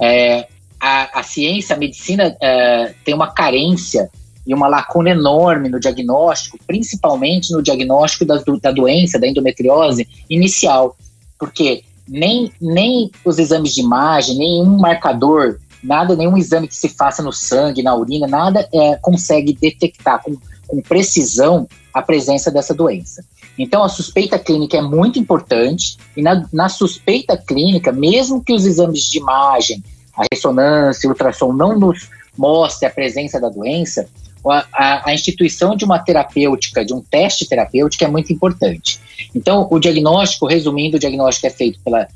É, 0.00 0.46
a, 0.80 1.20
a, 1.20 1.22
ciência, 1.22 1.76
a 1.76 1.78
medicina 1.78 2.34
é, 2.40 2.94
tem 3.04 3.14
uma 3.14 3.30
carência 3.34 4.08
e 4.46 4.54
uma 4.54 4.68
lacuna 4.68 5.10
enorme 5.10 5.68
no 5.68 5.78
diagnóstico, 5.78 6.58
principalmente 6.66 7.52
no 7.52 7.62
diagnóstico 7.62 8.24
da, 8.24 8.40
da 8.62 8.70
doença, 8.70 9.18
da 9.18 9.26
endometriose 9.26 10.08
inicial, 10.30 10.96
porque 11.38 11.84
nem, 12.08 12.52
nem 12.60 13.10
os 13.24 13.38
exames 13.38 13.74
de 13.74 13.80
imagem, 13.80 14.36
nenhum 14.36 14.78
marcador, 14.78 15.58
nada, 15.82 16.14
nenhum 16.14 16.36
exame 16.36 16.68
que 16.68 16.74
se 16.74 16.88
faça 16.88 17.22
no 17.22 17.32
sangue, 17.32 17.82
na 17.82 17.94
urina, 17.94 18.26
nada 18.26 18.68
é, 18.72 18.96
consegue 18.96 19.52
detectar 19.52 20.22
com, 20.22 20.36
com 20.66 20.80
precisão 20.80 21.68
a 21.92 22.02
presença 22.02 22.50
dessa 22.50 22.74
doença. 22.74 23.24
Então, 23.58 23.82
a 23.82 23.88
suspeita 23.88 24.38
clínica 24.38 24.76
é 24.76 24.82
muito 24.82 25.18
importante, 25.18 25.96
e 26.16 26.22
na, 26.22 26.46
na 26.52 26.68
suspeita 26.68 27.36
clínica, 27.36 27.90
mesmo 27.90 28.42
que 28.44 28.52
os 28.52 28.66
exames 28.66 29.02
de 29.02 29.18
imagem, 29.18 29.82
a 30.14 30.24
ressonância, 30.30 31.08
o 31.08 31.12
ultrassom 31.12 31.52
não 31.52 31.78
nos 31.78 32.10
mostre 32.36 32.86
a 32.86 32.90
presença 32.90 33.40
da 33.40 33.48
doença, 33.48 34.06
a, 34.50 35.02
a, 35.04 35.14
instituição 35.14 35.76
de 35.76 35.84
uma 35.84 35.98
terapêutica, 35.98 36.84
de 36.84 36.92
um 36.94 37.00
teste 37.00 37.48
terapêutico 37.48 38.04
é 38.04 38.08
muito 38.08 38.32
importante. 38.32 39.00
Então, 39.34 39.66
o 39.70 39.78
diagnóstico, 39.78 40.46
resumindo, 40.46 40.96
o 40.96 41.00
diagnóstico 41.00 41.46
é 41.46 41.50
feito 41.50 41.80
pela, 41.80 42.08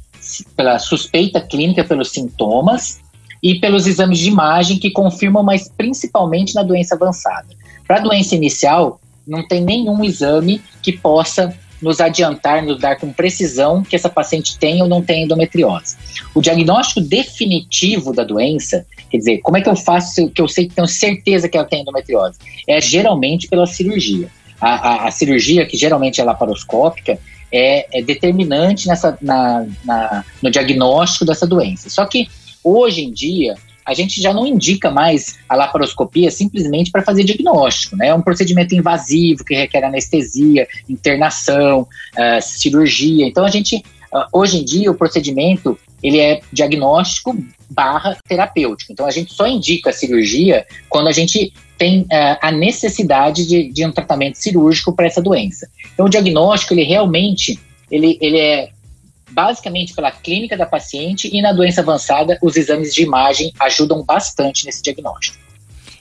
pela 0.57 0.79
suspeita 0.79 1.41
clínica, 1.41 1.85
pelos 1.85 2.11
sintomas 2.11 3.01
e 3.43 3.59
pelos 3.59 3.87
exames 3.87 4.19
de 4.19 4.29
imagem 4.29 4.79
que 4.79 4.91
confirmam, 4.91 5.43
mas 5.43 5.69
principalmente 5.69 6.55
na 6.55 6.63
doença 6.63 6.95
avançada. 6.95 7.49
Para 7.87 7.97
a 7.97 8.01
doença 8.01 8.35
inicial, 8.35 9.01
não 9.27 9.47
tem 9.47 9.61
nenhum 9.61 10.05
exame 10.05 10.63
que 10.83 10.93
possa 10.93 11.55
nos 11.83 12.01
adiantar, 12.01 12.63
nos 12.63 12.79
dar 12.79 12.97
com 12.97 13.13
precisão 13.13 13.83
que 13.83 13.97
essa 13.97 14.09
paciente 14.09 14.59
tem 14.59 14.83
ou 14.83 14.89
não 14.89 15.03
tem 15.03 15.25
endometriose. 15.25 15.97
O 16.35 16.41
diagnóstico 16.41 17.01
definitivo 17.01 18.13
da 18.13 18.25
doença, 18.25 18.87
quer 19.11 19.19
dizer, 19.19 19.39
como 19.39 19.57
é 19.57 19.61
que 19.61 19.69
eu 19.69 19.77
faço 19.77 20.29
que 20.31 20.41
eu 20.41 20.49
sei 20.49 20.69
que 20.69 20.75
tenho 20.75 20.89
certeza 20.89 21.49
que 21.49 21.57
ela 21.57 21.67
tem 21.67 21.83
endometriose? 21.83 22.39
É 22.69 22.81
geralmente 22.81 23.49
pela 23.49 23.67
cirurgia. 23.67 24.29
A, 24.61 24.75
a, 24.75 25.09
a 25.09 25.11
cirurgia, 25.11 25.67
que 25.67 25.77
geralmente 25.77 26.21
é 26.21 26.25
laparoscópica, 26.25 27.19
é, 27.53 27.99
é 27.99 28.03
determinante 28.03 28.87
nessa, 28.87 29.19
na, 29.21 29.67
na, 29.85 30.25
no 30.43 30.51
diagnóstico 30.51 31.25
dessa 31.25 31.47
doença. 31.47 31.89
Só 31.91 32.05
que 32.05 32.29
hoje 32.63 33.03
em 33.03 33.11
dia, 33.11 33.55
a 33.91 33.95
gente 33.95 34.23
já 34.23 34.33
não 34.33 34.47
indica 34.47 34.89
mais 34.89 35.37
a 35.49 35.57
laparoscopia 35.57 36.31
simplesmente 36.31 36.93
para 36.93 37.03
fazer 37.03 37.25
diagnóstico, 37.25 37.97
né? 37.97 38.09
É 38.09 38.15
um 38.15 38.23
procedimento 38.23 38.73
invasivo 38.73 39.45
que 39.45 39.55
requer 39.55 39.85
anestesia, 39.85 40.69
internação, 40.89 41.81
uh, 41.81 42.41
cirurgia. 42.41 43.27
Então 43.27 43.45
a 43.45 43.51
gente, 43.51 43.77
uh, 44.15 44.25
hoje 44.33 44.59
em 44.59 44.65
dia, 44.65 44.91
o 44.91 44.95
procedimento 44.95 45.77
ele 46.01 46.21
é 46.21 46.41
diagnóstico 46.53 47.37
barra 47.69 48.17
terapêutico. 48.27 48.93
Então 48.93 49.07
a 49.07 49.11
gente 49.11 49.35
só 49.35 49.47
indica 49.47 49.91
a 49.91 49.93
cirurgia 49.93 50.65
quando 50.89 51.09
a 51.09 51.13
gente 51.13 51.53
tem 51.77 52.03
uh, 52.03 52.39
a 52.41 52.53
necessidade 52.53 53.45
de, 53.45 53.73
de 53.73 53.85
um 53.85 53.91
tratamento 53.91 54.37
cirúrgico 54.37 54.95
para 54.95 55.07
essa 55.07 55.21
doença. 55.21 55.69
Então 55.93 56.07
o 56.07 56.09
diagnóstico 56.09 56.75
ele 56.75 56.85
realmente 56.85 57.59
ele, 57.91 58.17
ele 58.21 58.39
é 58.39 58.71
basicamente 59.31 59.95
pela 59.95 60.11
clínica 60.11 60.57
da 60.57 60.67
paciente 60.67 61.31
e 61.33 61.41
na 61.41 61.53
doença 61.53 61.81
avançada, 61.81 62.39
os 62.43 62.57
exames 62.57 62.95
de 62.95 63.03
imagem 63.03 63.53
ajudam 63.61 64.05
bastante 64.05 64.67
nesse 64.67 64.83
diagnóstico. 64.83 65.39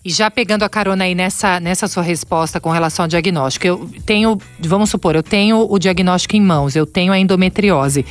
E 0.03 0.09
já 0.09 0.31
pegando 0.31 0.63
a 0.63 0.69
carona 0.69 1.03
aí 1.03 1.13
nessa, 1.13 1.59
nessa 1.59 1.87
sua 1.87 2.03
resposta 2.03 2.59
com 2.59 2.69
relação 2.69 3.03
ao 3.03 3.09
diagnóstico, 3.09 3.67
eu 3.67 3.89
tenho, 4.05 4.37
vamos 4.59 4.89
supor, 4.89 5.15
eu 5.15 5.23
tenho 5.23 5.67
o 5.69 5.77
diagnóstico 5.77 6.35
em 6.37 6.41
mãos, 6.41 6.75
eu 6.75 6.85
tenho 6.85 7.11
a 7.11 7.19
endometriose. 7.19 8.05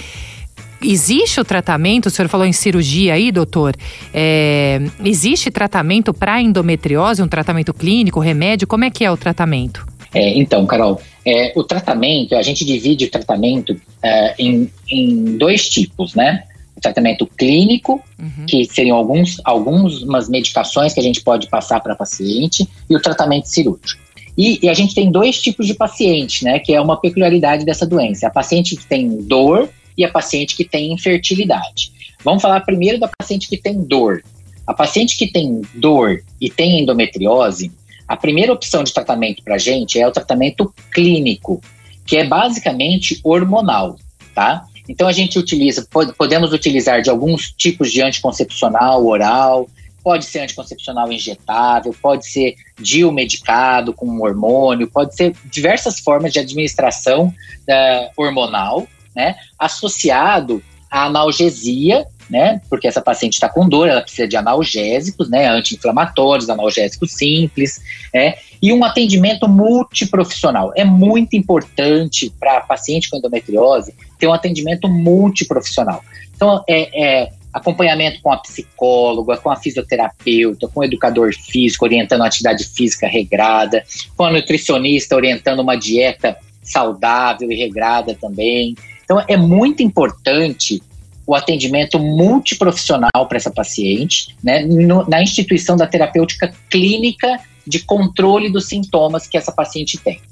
Existe 0.82 1.40
o 1.40 1.44
tratamento? 1.44 2.06
O 2.06 2.10
senhor 2.10 2.28
falou 2.28 2.46
em 2.46 2.52
cirurgia 2.52 3.14
aí, 3.14 3.32
doutor. 3.32 3.74
É, 4.14 4.80
existe 5.04 5.50
tratamento 5.50 6.14
para 6.14 6.40
endometriose, 6.40 7.22
um 7.22 7.26
tratamento 7.26 7.74
clínico, 7.74 8.20
remédio? 8.20 8.68
Como 8.68 8.84
é 8.84 8.90
que 8.90 9.04
é 9.04 9.10
o 9.10 9.16
tratamento? 9.16 9.84
É, 10.14 10.38
então, 10.38 10.66
Carol, 10.66 11.00
é, 11.24 11.52
o 11.54 11.62
tratamento, 11.62 12.34
a 12.34 12.42
gente 12.42 12.64
divide 12.64 13.06
o 13.06 13.10
tratamento 13.10 13.78
é, 14.02 14.34
em, 14.38 14.70
em 14.90 15.36
dois 15.36 15.68
tipos, 15.68 16.14
né? 16.14 16.44
O 16.76 16.80
tratamento 16.80 17.26
clínico, 17.26 18.00
uhum. 18.18 18.46
que 18.46 18.64
seriam 18.64 18.96
alguns, 18.96 19.40
algumas 19.44 20.28
medicações 20.28 20.94
que 20.94 21.00
a 21.00 21.02
gente 21.02 21.20
pode 21.22 21.48
passar 21.48 21.80
para 21.80 21.94
paciente, 21.96 22.68
e 22.88 22.96
o 22.96 23.00
tratamento 23.00 23.48
cirúrgico. 23.48 24.00
E, 24.36 24.60
e, 24.62 24.68
a 24.68 24.74
gente 24.74 24.94
tem 24.94 25.10
dois 25.10 25.42
tipos 25.42 25.66
de 25.66 25.74
paciente, 25.74 26.44
né? 26.44 26.60
Que 26.60 26.72
é 26.72 26.80
uma 26.80 27.00
peculiaridade 27.00 27.64
dessa 27.64 27.84
doença. 27.84 28.28
A 28.28 28.30
paciente 28.30 28.76
que 28.76 28.86
tem 28.86 29.20
dor 29.22 29.68
e 29.96 30.04
a 30.04 30.08
paciente 30.08 30.56
que 30.56 30.64
tem 30.64 30.92
infertilidade. 30.92 31.92
Vamos 32.24 32.40
falar 32.40 32.60
primeiro 32.60 33.00
da 33.00 33.08
paciente 33.08 33.48
que 33.48 33.56
tem 33.56 33.82
dor. 33.82 34.22
A 34.64 34.72
paciente 34.72 35.18
que 35.18 35.26
tem 35.26 35.62
dor 35.74 36.22
e 36.40 36.48
tem 36.48 36.80
endometriose, 36.80 37.72
a 38.08 38.16
primeira 38.16 38.52
opção 38.52 38.82
de 38.82 38.92
tratamento 38.92 39.42
para 39.42 39.56
a 39.56 39.58
gente 39.58 40.00
é 40.00 40.08
o 40.08 40.10
tratamento 40.10 40.74
clínico, 40.90 41.60
que 42.06 42.16
é 42.16 42.24
basicamente 42.24 43.20
hormonal, 43.22 43.96
tá? 44.34 44.64
Então 44.88 45.06
a 45.06 45.12
gente 45.12 45.38
utiliza, 45.38 45.86
podemos 46.16 46.52
utilizar 46.54 47.02
de 47.02 47.10
alguns 47.10 47.52
tipos 47.52 47.92
de 47.92 48.00
anticoncepcional 48.00 49.06
oral, 49.06 49.68
pode 50.02 50.24
ser 50.24 50.40
anticoncepcional 50.40 51.12
injetável, 51.12 51.94
pode 52.00 52.26
ser 52.26 52.54
DIU 52.80 53.12
medicado 53.12 53.92
com 53.92 54.06
um 54.06 54.22
hormônio, 54.22 54.88
pode 54.88 55.14
ser 55.14 55.36
diversas 55.44 56.00
formas 56.00 56.32
de 56.32 56.38
administração 56.38 57.26
uh, 57.26 58.10
hormonal, 58.16 58.88
né, 59.14 59.36
associado 59.58 60.62
à 60.90 61.04
analgesia 61.04 62.06
né? 62.28 62.60
Porque 62.68 62.86
essa 62.86 63.00
paciente 63.00 63.34
está 63.34 63.48
com 63.48 63.68
dor, 63.68 63.88
ela 63.88 64.02
precisa 64.02 64.28
de 64.28 64.36
analgésicos, 64.36 65.28
né? 65.30 65.48
Anti-inflamatórios, 65.48 66.50
analgésicos 66.50 67.12
simples, 67.12 67.80
né? 68.12 68.34
E 68.60 68.72
um 68.72 68.84
atendimento 68.84 69.48
multiprofissional. 69.48 70.72
É 70.76 70.84
muito 70.84 71.36
importante 71.36 72.32
para 72.38 72.60
paciente 72.60 73.08
com 73.08 73.16
endometriose 73.16 73.94
ter 74.18 74.26
um 74.26 74.32
atendimento 74.32 74.88
multiprofissional. 74.88 76.02
Então, 76.34 76.62
é, 76.68 77.22
é 77.22 77.32
acompanhamento 77.52 78.20
com 78.20 78.32
a 78.32 78.36
psicóloga, 78.36 79.36
com 79.36 79.50
a 79.50 79.56
fisioterapeuta, 79.56 80.68
com 80.68 80.80
o 80.80 80.84
educador 80.84 81.32
físico, 81.32 81.84
orientando 81.84 82.22
a 82.22 82.26
atividade 82.26 82.64
física 82.64 83.06
regrada, 83.06 83.82
com 84.16 84.24
a 84.24 84.32
nutricionista 84.32 85.16
orientando 85.16 85.60
uma 85.60 85.76
dieta 85.76 86.36
saudável 86.62 87.50
e 87.50 87.56
regrada 87.56 88.14
também. 88.14 88.74
Então, 89.04 89.22
é 89.26 89.36
muito 89.36 89.82
importante 89.82 90.82
o 91.28 91.34
atendimento 91.34 91.98
multiprofissional 91.98 93.26
para 93.28 93.36
essa 93.36 93.50
paciente, 93.50 94.34
né, 94.42 94.64
no, 94.64 95.06
na 95.06 95.22
instituição 95.22 95.76
da 95.76 95.86
terapêutica 95.86 96.50
clínica 96.70 97.38
de 97.66 97.80
controle 97.80 98.50
dos 98.50 98.66
sintomas 98.66 99.26
que 99.26 99.36
essa 99.36 99.52
paciente 99.52 99.98
tem. 99.98 100.22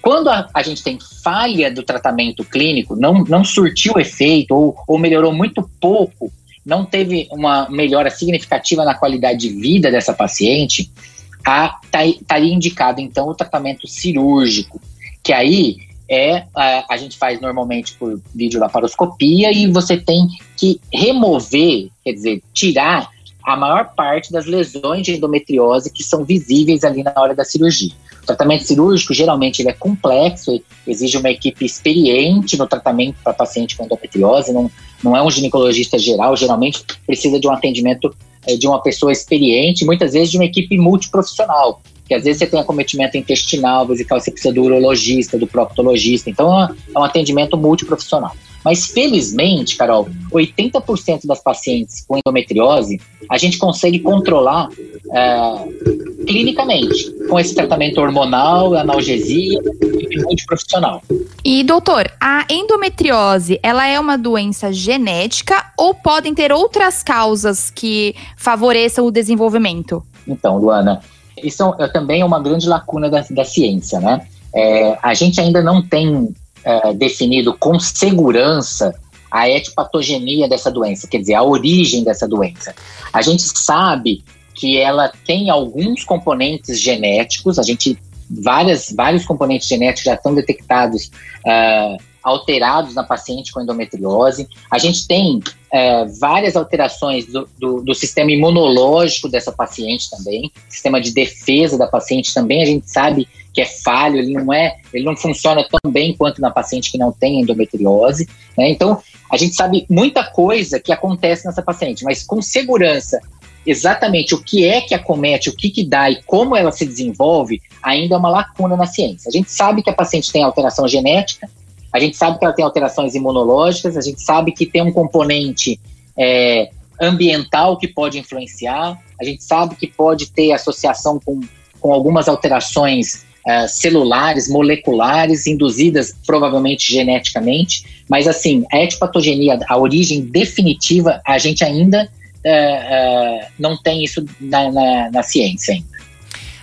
Quando 0.00 0.30
a, 0.30 0.48
a 0.54 0.62
gente 0.62 0.84
tem 0.84 1.00
falha 1.24 1.68
do 1.68 1.82
tratamento 1.82 2.44
clínico, 2.44 2.94
não, 2.94 3.24
não 3.24 3.44
surtiu 3.44 3.98
efeito 3.98 4.54
ou, 4.54 4.76
ou 4.86 5.00
melhorou 5.00 5.32
muito 5.32 5.68
pouco, 5.80 6.32
não 6.64 6.84
teve 6.84 7.26
uma 7.32 7.68
melhora 7.68 8.08
significativa 8.08 8.84
na 8.84 8.94
qualidade 8.94 9.40
de 9.40 9.48
vida 9.48 9.90
dessa 9.90 10.14
paciente, 10.14 10.92
estaria 11.38 11.80
tá, 11.90 12.24
tá 12.24 12.38
indicado 12.38 13.00
então 13.00 13.26
o 13.26 13.34
tratamento 13.34 13.88
cirúrgico, 13.88 14.80
que 15.24 15.32
aí 15.32 15.89
é 16.10 16.44
a, 16.54 16.84
a 16.90 16.96
gente 16.96 17.16
faz 17.16 17.40
normalmente 17.40 17.94
por 17.94 18.20
videolaparoscopia 18.34 19.52
e 19.52 19.68
você 19.68 19.96
tem 19.96 20.26
que 20.56 20.80
remover, 20.92 21.88
quer 22.04 22.12
dizer, 22.12 22.42
tirar 22.52 23.08
a 23.44 23.56
maior 23.56 23.94
parte 23.94 24.32
das 24.32 24.44
lesões 24.44 25.06
de 25.06 25.14
endometriose 25.14 25.90
que 25.90 26.02
são 26.02 26.24
visíveis 26.24 26.82
ali 26.82 27.02
na 27.04 27.14
hora 27.16 27.34
da 27.34 27.44
cirurgia. 27.44 27.92
O 28.22 28.26
tratamento 28.26 28.64
cirúrgico, 28.64 29.14
geralmente, 29.14 29.62
ele 29.62 29.70
é 29.70 29.72
complexo, 29.72 30.60
exige 30.86 31.16
uma 31.16 31.30
equipe 31.30 31.64
experiente 31.64 32.58
no 32.58 32.66
tratamento 32.66 33.16
para 33.24 33.32
paciente 33.32 33.76
com 33.76 33.84
endometriose, 33.84 34.52
não, 34.52 34.70
não 35.02 35.16
é 35.16 35.22
um 35.22 35.30
ginecologista 35.30 35.98
geral, 35.98 36.36
geralmente 36.36 36.84
precisa 37.06 37.40
de 37.40 37.48
um 37.48 37.52
atendimento 37.52 38.14
é, 38.46 38.56
de 38.56 38.66
uma 38.66 38.82
pessoa 38.82 39.12
experiente, 39.12 39.84
muitas 39.84 40.12
vezes 40.12 40.30
de 40.30 40.36
uma 40.36 40.44
equipe 40.44 40.76
multiprofissional, 40.76 41.80
que 42.10 42.14
às 42.14 42.24
vezes 42.24 42.40
você 42.40 42.46
tem 42.48 42.58
acometimento 42.58 43.16
intestinal, 43.16 43.86
vesical, 43.86 44.18
você 44.18 44.32
precisa 44.32 44.52
do 44.52 44.64
urologista, 44.64 45.38
do 45.38 45.46
proctologista, 45.46 46.28
então 46.28 46.60
é 46.60 46.98
um 46.98 47.04
atendimento 47.04 47.56
multiprofissional. 47.56 48.32
Mas 48.64 48.86
felizmente, 48.86 49.76
Carol, 49.76 50.08
80% 50.32 51.24
das 51.24 51.40
pacientes 51.40 52.04
com 52.06 52.18
endometriose 52.18 53.00
a 53.28 53.38
gente 53.38 53.58
consegue 53.58 54.00
controlar 54.00 54.68
é, 55.12 56.24
clinicamente 56.26 57.12
com 57.28 57.38
esse 57.38 57.54
tratamento 57.54 58.00
hormonal, 58.00 58.74
analgesia 58.74 59.60
e 59.80 60.20
multiprofissional. 60.20 61.00
E 61.44 61.62
doutor, 61.62 62.10
a 62.20 62.44
endometriose, 62.50 63.60
ela 63.62 63.86
é 63.86 64.00
uma 64.00 64.18
doença 64.18 64.72
genética 64.72 65.64
ou 65.78 65.94
podem 65.94 66.34
ter 66.34 66.50
outras 66.50 67.04
causas 67.04 67.70
que 67.70 68.16
favoreçam 68.36 69.06
o 69.06 69.12
desenvolvimento? 69.12 70.02
Então, 70.26 70.58
Luana, 70.58 71.00
isso 71.42 71.74
é 71.78 71.88
também 71.88 72.22
uma 72.22 72.40
grande 72.40 72.68
lacuna 72.68 73.08
da, 73.08 73.24
da 73.30 73.44
ciência, 73.44 74.00
né? 74.00 74.26
É, 74.54 74.98
a 75.02 75.14
gente 75.14 75.40
ainda 75.40 75.62
não 75.62 75.80
tem 75.82 76.34
é, 76.64 76.92
definido 76.94 77.56
com 77.56 77.78
segurança 77.78 78.94
a 79.30 79.48
etiopatogenia 79.48 80.48
dessa 80.48 80.70
doença, 80.70 81.06
quer 81.06 81.18
dizer, 81.18 81.34
a 81.34 81.42
origem 81.42 82.02
dessa 82.02 82.26
doença. 82.26 82.74
A 83.12 83.22
gente 83.22 83.42
sabe 83.42 84.24
que 84.54 84.76
ela 84.76 85.12
tem 85.24 85.48
alguns 85.48 86.04
componentes 86.04 86.80
genéticos, 86.80 87.58
a 87.58 87.62
gente 87.62 87.96
várias, 88.28 88.92
vários 88.94 89.24
componentes 89.24 89.68
genéticos 89.68 90.04
já 90.04 90.14
estão 90.14 90.34
detectados 90.34 91.10
uh, 91.46 92.09
alterados 92.22 92.94
na 92.94 93.02
paciente 93.02 93.52
com 93.52 93.60
endometriose. 93.60 94.48
A 94.70 94.78
gente 94.78 95.06
tem 95.06 95.38
uh, 95.38 96.20
várias 96.20 96.56
alterações 96.56 97.26
do, 97.26 97.48
do, 97.58 97.82
do, 97.82 97.94
sistema 97.94 98.30
imunológico 98.30 99.28
dessa 99.28 99.52
paciente 99.52 100.10
também, 100.10 100.50
sistema 100.68 101.00
de 101.00 101.12
defesa 101.12 101.78
da 101.78 101.86
paciente 101.86 102.32
também. 102.34 102.62
A 102.62 102.66
gente 102.66 102.90
sabe 102.90 103.28
que 103.52 103.60
é 103.60 103.66
falho, 103.66 104.18
ele 104.18 104.34
não 104.34 104.52
é, 104.52 104.76
ele 104.92 105.04
não 105.04 105.16
funciona 105.16 105.66
tão 105.68 105.90
bem 105.90 106.14
quanto 106.16 106.40
na 106.40 106.50
paciente 106.50 106.90
que 106.90 106.98
não 106.98 107.10
tem 107.10 107.40
endometriose. 107.40 108.28
Né? 108.56 108.70
Então, 108.70 109.02
a 109.30 109.36
gente 109.36 109.54
sabe 109.54 109.86
muita 109.88 110.24
coisa 110.24 110.78
que 110.78 110.92
acontece 110.92 111.46
nessa 111.46 111.62
paciente, 111.62 112.04
mas 112.04 112.22
com 112.22 112.40
segurança 112.40 113.20
exatamente 113.66 114.34
o 114.34 114.42
que 114.42 114.64
é 114.64 114.80
que 114.80 114.94
acomete, 114.94 115.50
o 115.50 115.54
que, 115.54 115.70
que 115.70 115.84
dá 115.84 116.10
e 116.10 116.22
como 116.22 116.56
ela 116.56 116.72
se 116.72 116.86
desenvolve, 116.86 117.60
ainda 117.82 118.14
é 118.14 118.18
uma 118.18 118.30
lacuna 118.30 118.76
na 118.76 118.86
ciência. 118.86 119.28
A 119.28 119.32
gente 119.32 119.50
sabe 119.50 119.82
que 119.82 119.90
a 119.90 119.94
paciente 119.94 120.32
tem 120.32 120.42
alteração 120.42 120.88
genética, 120.88 121.48
a 121.92 121.98
gente 121.98 122.16
sabe 122.16 122.38
que 122.38 122.44
ela 122.44 122.54
tem 122.54 122.64
alterações 122.64 123.14
imunológicas, 123.14 123.96
a 123.96 124.00
gente 124.00 124.22
sabe 124.22 124.52
que 124.52 124.66
tem 124.66 124.82
um 124.82 124.92
componente 124.92 125.78
é, 126.18 126.70
ambiental 127.00 127.76
que 127.76 127.88
pode 127.88 128.18
influenciar, 128.18 128.98
a 129.20 129.24
gente 129.24 129.42
sabe 129.42 129.74
que 129.74 129.86
pode 129.86 130.30
ter 130.30 130.52
associação 130.52 131.18
com, 131.18 131.40
com 131.80 131.92
algumas 131.92 132.28
alterações 132.28 133.24
uh, 133.46 133.68
celulares, 133.68 134.48
moleculares, 134.48 135.46
induzidas 135.46 136.14
provavelmente 136.26 136.92
geneticamente, 136.92 138.04
mas 138.08 138.28
assim, 138.28 138.64
a 138.70 138.82
etiopatogenia, 138.82 139.58
a 139.68 139.78
origem 139.78 140.22
definitiva, 140.22 141.20
a 141.26 141.38
gente 141.38 141.64
ainda 141.64 142.08
uh, 142.44 142.48
uh, 142.48 143.46
não 143.58 143.76
tem 143.76 144.04
isso 144.04 144.24
na, 144.40 144.70
na, 144.70 145.10
na 145.10 145.22
ciência 145.22 145.74
ainda. 145.74 145.99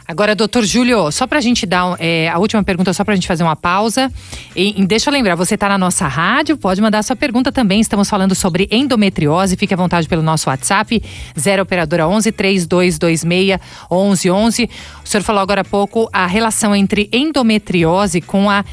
Agora, 0.07 0.33
doutor 0.33 0.63
Júlio, 0.63 1.11
só 1.11 1.27
para 1.27 1.37
a 1.37 1.41
gente 1.41 1.65
dar 1.65 1.97
é, 1.99 2.29
a 2.29 2.37
última 2.39 2.63
pergunta, 2.63 2.93
só 2.93 3.03
para 3.03 3.11
a 3.11 3.15
gente 3.15 3.27
fazer 3.27 3.43
uma 3.43 3.57
pausa. 3.57 4.09
E, 4.55 4.81
e 4.81 4.85
deixa 4.85 5.09
eu 5.09 5.13
lembrar, 5.13 5.35
você 5.35 5.55
está 5.55 5.67
na 5.67 5.77
nossa 5.77 6.07
rádio, 6.07 6.55
pode 6.55 6.81
mandar 6.81 7.03
sua 7.03 7.15
pergunta 7.15 7.51
também. 7.51 7.81
Estamos 7.81 8.09
falando 8.09 8.33
sobre 8.33 8.69
endometriose. 8.71 9.57
Fique 9.57 9.73
à 9.73 9.77
vontade 9.77 10.07
pelo 10.07 10.21
nosso 10.21 10.49
WhatsApp, 10.49 11.03
0 11.37 11.61
operadora 11.61 12.07
11 12.07 12.31
3226 12.31 13.25
1111. 13.25 14.69
O 15.03 15.07
senhor 15.07 15.23
falou 15.23 15.41
agora 15.41 15.59
há 15.59 15.65
pouco 15.65 16.09
a 16.13 16.25
relação 16.25 16.73
entre 16.73 17.09
endometriose 17.11 18.21
com 18.21 18.49
a 18.49 18.63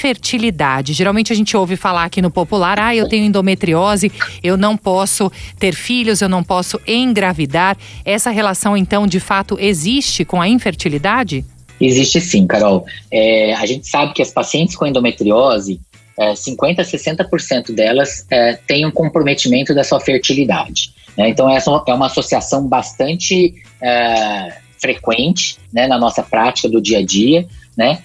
infertilidade. 0.00 0.94
Geralmente 0.94 1.32
a 1.32 1.36
gente 1.36 1.54
ouve 1.56 1.76
falar 1.76 2.04
aqui 2.04 2.22
no 2.22 2.30
popular: 2.30 2.78
ah, 2.80 2.94
eu 2.94 3.08
tenho 3.08 3.24
endometriose, 3.24 4.10
eu 4.42 4.56
não 4.56 4.76
posso 4.76 5.30
ter 5.58 5.74
filhos, 5.74 6.22
eu 6.22 6.28
não 6.28 6.42
posso 6.42 6.80
engravidar. 6.86 7.76
Essa 8.04 8.30
relação, 8.30 8.76
então, 8.76 9.06
de 9.06 9.20
fato, 9.20 9.58
existe 9.60 10.24
com 10.24 10.40
a 10.40 10.48
infertilidade? 10.48 11.44
Existe 11.80 12.20
sim, 12.20 12.46
Carol. 12.46 12.86
É, 13.10 13.54
a 13.54 13.66
gente 13.66 13.86
sabe 13.86 14.12
que 14.12 14.22
as 14.22 14.30
pacientes 14.30 14.76
com 14.76 14.86
endometriose, 14.86 15.80
é, 16.18 16.32
50% 16.32 16.80
a 16.80 16.82
60% 16.82 17.74
delas 17.74 18.26
é, 18.30 18.54
têm 18.66 18.86
um 18.86 18.90
comprometimento 18.90 19.74
da 19.74 19.84
sua 19.84 20.00
fertilidade. 20.00 20.92
Né? 21.16 21.28
Então, 21.28 21.48
essa 21.48 21.70
é 21.86 21.94
uma 21.94 22.06
associação 22.06 22.66
bastante 22.66 23.54
é, 23.80 24.56
frequente 24.78 25.56
né, 25.72 25.86
na 25.86 25.98
nossa 25.98 26.22
prática 26.22 26.68
do 26.68 26.80
dia 26.80 26.98
a 26.98 27.04
dia, 27.04 27.46
né? 27.76 28.02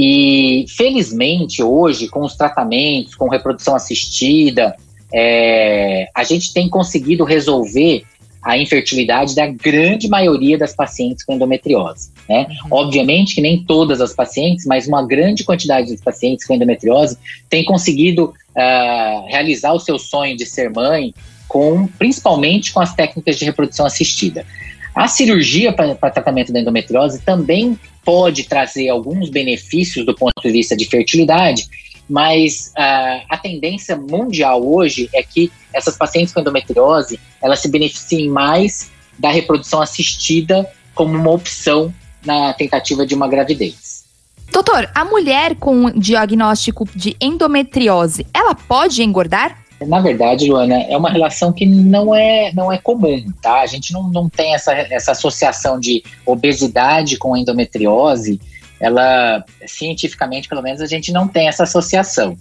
E 0.00 0.64
felizmente 0.68 1.60
hoje, 1.60 2.06
com 2.06 2.20
os 2.20 2.36
tratamentos, 2.36 3.16
com 3.16 3.28
reprodução 3.28 3.74
assistida, 3.74 4.76
é, 5.12 6.08
a 6.14 6.22
gente 6.22 6.52
tem 6.54 6.68
conseguido 6.68 7.24
resolver 7.24 8.04
a 8.40 8.56
infertilidade 8.56 9.34
da 9.34 9.48
grande 9.48 10.08
maioria 10.08 10.56
das 10.56 10.72
pacientes 10.72 11.24
com 11.24 11.32
endometriose. 11.32 12.12
Né? 12.28 12.46
Uhum. 12.48 12.78
Obviamente 12.78 13.34
que 13.34 13.40
nem 13.40 13.64
todas 13.64 14.00
as 14.00 14.14
pacientes, 14.14 14.64
mas 14.66 14.86
uma 14.86 15.04
grande 15.04 15.42
quantidade 15.42 15.88
de 15.88 16.00
pacientes 16.00 16.46
com 16.46 16.54
endometriose 16.54 17.18
tem 17.50 17.64
conseguido 17.64 18.26
uh, 18.26 19.26
realizar 19.26 19.72
o 19.72 19.80
seu 19.80 19.98
sonho 19.98 20.36
de 20.36 20.46
ser 20.46 20.70
mãe, 20.70 21.12
com, 21.48 21.88
principalmente 21.98 22.72
com 22.72 22.78
as 22.78 22.94
técnicas 22.94 23.36
de 23.36 23.44
reprodução 23.44 23.84
assistida. 23.84 24.46
A 24.94 25.08
cirurgia 25.08 25.72
para 25.72 25.96
tratamento 25.96 26.52
da 26.52 26.60
endometriose 26.60 27.20
também 27.22 27.76
pode 28.08 28.44
trazer 28.44 28.88
alguns 28.88 29.28
benefícios 29.28 30.06
do 30.06 30.14
ponto 30.14 30.32
de 30.42 30.50
vista 30.50 30.74
de 30.74 30.86
fertilidade, 30.86 31.68
mas 32.08 32.72
uh, 32.74 33.22
a 33.28 33.36
tendência 33.36 33.94
mundial 33.96 34.66
hoje 34.66 35.10
é 35.12 35.22
que 35.22 35.52
essas 35.74 35.94
pacientes 35.94 36.32
com 36.32 36.40
endometriose 36.40 37.20
elas 37.42 37.60
se 37.60 37.68
beneficiem 37.68 38.30
mais 38.30 38.90
da 39.18 39.30
reprodução 39.30 39.82
assistida 39.82 40.66
como 40.94 41.18
uma 41.18 41.30
opção 41.30 41.92
na 42.24 42.54
tentativa 42.54 43.06
de 43.06 43.14
uma 43.14 43.28
gravidez. 43.28 44.06
Doutor, 44.50 44.90
a 44.94 45.04
mulher 45.04 45.56
com 45.56 45.90
diagnóstico 45.90 46.88
de 46.94 47.14
endometriose, 47.20 48.26
ela 48.32 48.54
pode 48.54 49.02
engordar? 49.02 49.62
Na 49.86 50.00
verdade, 50.00 50.50
Luana, 50.50 50.82
é 50.82 50.96
uma 50.96 51.10
relação 51.10 51.52
que 51.52 51.64
não 51.64 52.14
é, 52.14 52.52
não 52.52 52.72
é 52.72 52.78
comum, 52.78 53.24
tá? 53.40 53.60
A 53.60 53.66
gente 53.66 53.92
não, 53.92 54.08
não 54.10 54.28
tem 54.28 54.54
essa, 54.54 54.72
essa 54.72 55.12
associação 55.12 55.78
de 55.78 56.02
obesidade 56.26 57.16
com 57.16 57.36
endometriose 57.36 58.40
ela 58.80 59.44
cientificamente, 59.66 60.48
pelo 60.48 60.62
menos, 60.62 60.80
a 60.80 60.86
gente 60.86 61.12
não 61.12 61.26
tem 61.26 61.48
essa 61.48 61.64
associação. 61.64 62.36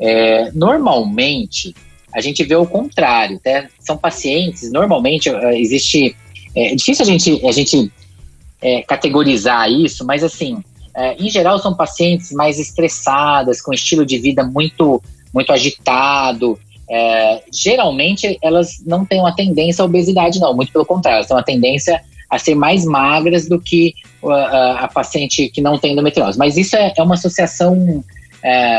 É, 0.00 0.50
normalmente, 0.52 1.74
a 2.12 2.20
gente 2.20 2.42
vê 2.44 2.56
o 2.56 2.66
contrário, 2.66 3.40
né? 3.44 3.68
São 3.78 3.96
pacientes, 3.96 4.72
normalmente 4.72 5.28
é, 5.28 5.60
existe. 5.60 6.16
É 6.54 6.74
difícil 6.74 7.02
a 7.04 7.06
gente, 7.06 7.46
a 7.46 7.52
gente 7.52 7.92
é, 8.60 8.82
categorizar 8.82 9.70
isso, 9.70 10.04
mas 10.04 10.22
assim, 10.22 10.62
é, 10.94 11.14
em 11.14 11.30
geral 11.30 11.58
são 11.58 11.74
pacientes 11.74 12.32
mais 12.32 12.58
estressadas, 12.58 13.60
com 13.60 13.72
estilo 13.72 14.04
de 14.04 14.18
vida 14.18 14.44
muito, 14.44 15.02
muito 15.32 15.52
agitado. 15.52 16.58
É, 16.94 17.42
geralmente 17.50 18.38
elas 18.42 18.82
não 18.84 19.06
têm 19.06 19.18
uma 19.18 19.34
tendência 19.34 19.82
à 19.82 19.86
obesidade, 19.86 20.38
não, 20.38 20.54
muito 20.54 20.70
pelo 20.70 20.84
contrário, 20.84 21.16
elas 21.16 21.26
têm 21.26 21.36
uma 21.36 21.42
tendência 21.42 22.02
a 22.28 22.38
ser 22.38 22.54
mais 22.54 22.84
magras 22.84 23.48
do 23.48 23.58
que 23.58 23.94
a, 24.24 24.84
a 24.84 24.88
paciente 24.88 25.48
que 25.48 25.62
não 25.62 25.78
tem 25.78 25.92
endometriose. 25.92 26.38
Mas 26.38 26.56
isso 26.56 26.76
é, 26.76 26.92
é 26.96 27.02
uma 27.02 27.14
associação 27.14 28.04
é, 28.42 28.78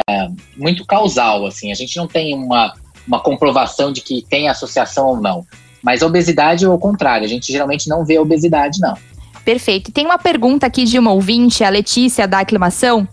muito 0.57 0.85
causal, 0.85 1.45
assim. 1.45 1.71
A 1.71 1.75
gente 1.75 1.95
não 1.97 2.07
tem 2.07 2.35
uma, 2.35 2.73
uma 3.07 3.19
comprovação 3.19 3.91
de 3.91 4.01
que 4.01 4.25
tem 4.27 4.49
associação 4.49 5.07
ou 5.07 5.21
não. 5.21 5.45
Mas 5.81 6.01
obesidade 6.01 6.65
é 6.65 6.69
o 6.69 6.77
contrário. 6.77 7.25
A 7.25 7.29
gente 7.29 7.51
geralmente 7.51 7.87
não 7.87 8.05
vê 8.05 8.17
obesidade, 8.17 8.79
não. 8.79 8.95
Perfeito. 9.45 9.91
Tem 9.91 10.05
uma 10.05 10.17
pergunta 10.17 10.65
aqui 10.65 10.85
de 10.85 10.97
uma 10.97 11.11
ouvinte, 11.11 11.63
a 11.63 11.69
Letícia 11.69 12.27
da 12.27 12.39
Aclimação. 12.39 13.07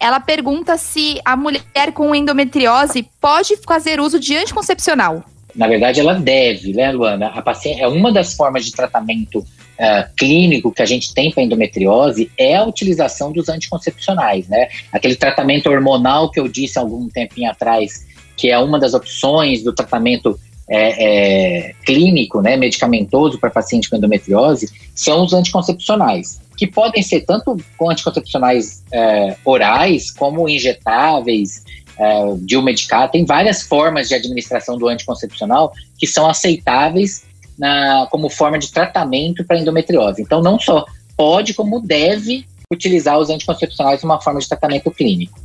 Ela 0.00 0.18
pergunta 0.18 0.78
se 0.78 1.20
a 1.24 1.36
mulher 1.36 1.92
com 1.92 2.14
endometriose 2.14 3.06
pode 3.20 3.56
fazer 3.58 4.00
uso 4.00 4.18
de 4.18 4.34
anticoncepcional. 4.34 5.22
Na 5.54 5.68
verdade, 5.68 6.00
ela 6.00 6.14
deve, 6.14 6.72
né, 6.72 6.90
Luana? 6.90 7.26
A 7.26 7.42
paciente, 7.42 7.82
é 7.82 7.86
uma 7.86 8.10
das 8.10 8.34
formas 8.34 8.64
de 8.64 8.72
tratamento 8.72 9.40
uh, 9.40 10.16
clínico 10.16 10.72
que 10.72 10.80
a 10.80 10.86
gente 10.86 11.12
tem 11.12 11.30
para 11.30 11.42
endometriose 11.42 12.30
é 12.38 12.56
a 12.56 12.64
utilização 12.64 13.30
dos 13.30 13.48
anticoncepcionais, 13.48 14.48
né? 14.48 14.68
Aquele 14.90 15.16
tratamento 15.16 15.68
hormonal 15.68 16.30
que 16.30 16.40
eu 16.40 16.48
disse 16.48 16.78
algum 16.78 17.08
tempinho 17.08 17.50
atrás, 17.50 18.06
que 18.36 18.48
é 18.48 18.58
uma 18.58 18.78
das 18.78 18.94
opções 18.94 19.62
do 19.62 19.74
tratamento 19.74 20.38
é, 20.70 21.68
é, 21.68 21.74
clínico, 21.84 22.40
né, 22.40 22.56
medicamentoso 22.56 23.38
para 23.40 23.50
paciente 23.50 23.90
com 23.90 23.96
endometriose, 23.96 24.70
são 24.94 25.24
os 25.24 25.32
anticoncepcionais, 25.32 26.40
que 26.56 26.66
podem 26.66 27.02
ser 27.02 27.22
tanto 27.22 27.56
anticoncepcionais 27.82 28.84
é, 28.92 29.36
orais 29.44 30.12
como 30.12 30.48
injetáveis, 30.48 31.64
é, 31.98 32.34
de 32.38 32.56
um 32.56 32.62
medicado. 32.62 33.10
Tem 33.10 33.24
várias 33.24 33.62
formas 33.62 34.08
de 34.08 34.14
administração 34.14 34.78
do 34.78 34.86
anticoncepcional 34.88 35.72
que 35.98 36.06
são 36.06 36.28
aceitáveis 36.28 37.24
na, 37.58 38.06
como 38.10 38.30
forma 38.30 38.58
de 38.58 38.70
tratamento 38.70 39.44
para 39.44 39.58
endometriose. 39.58 40.22
Então, 40.22 40.40
não 40.40 40.58
só 40.58 40.86
pode, 41.16 41.52
como 41.52 41.80
deve 41.80 42.46
utilizar 42.72 43.18
os 43.18 43.28
anticoncepcionais 43.28 44.00
como 44.00 44.12
uma 44.12 44.20
forma 44.20 44.38
de 44.38 44.48
tratamento 44.48 44.90
clínico. 44.92 45.38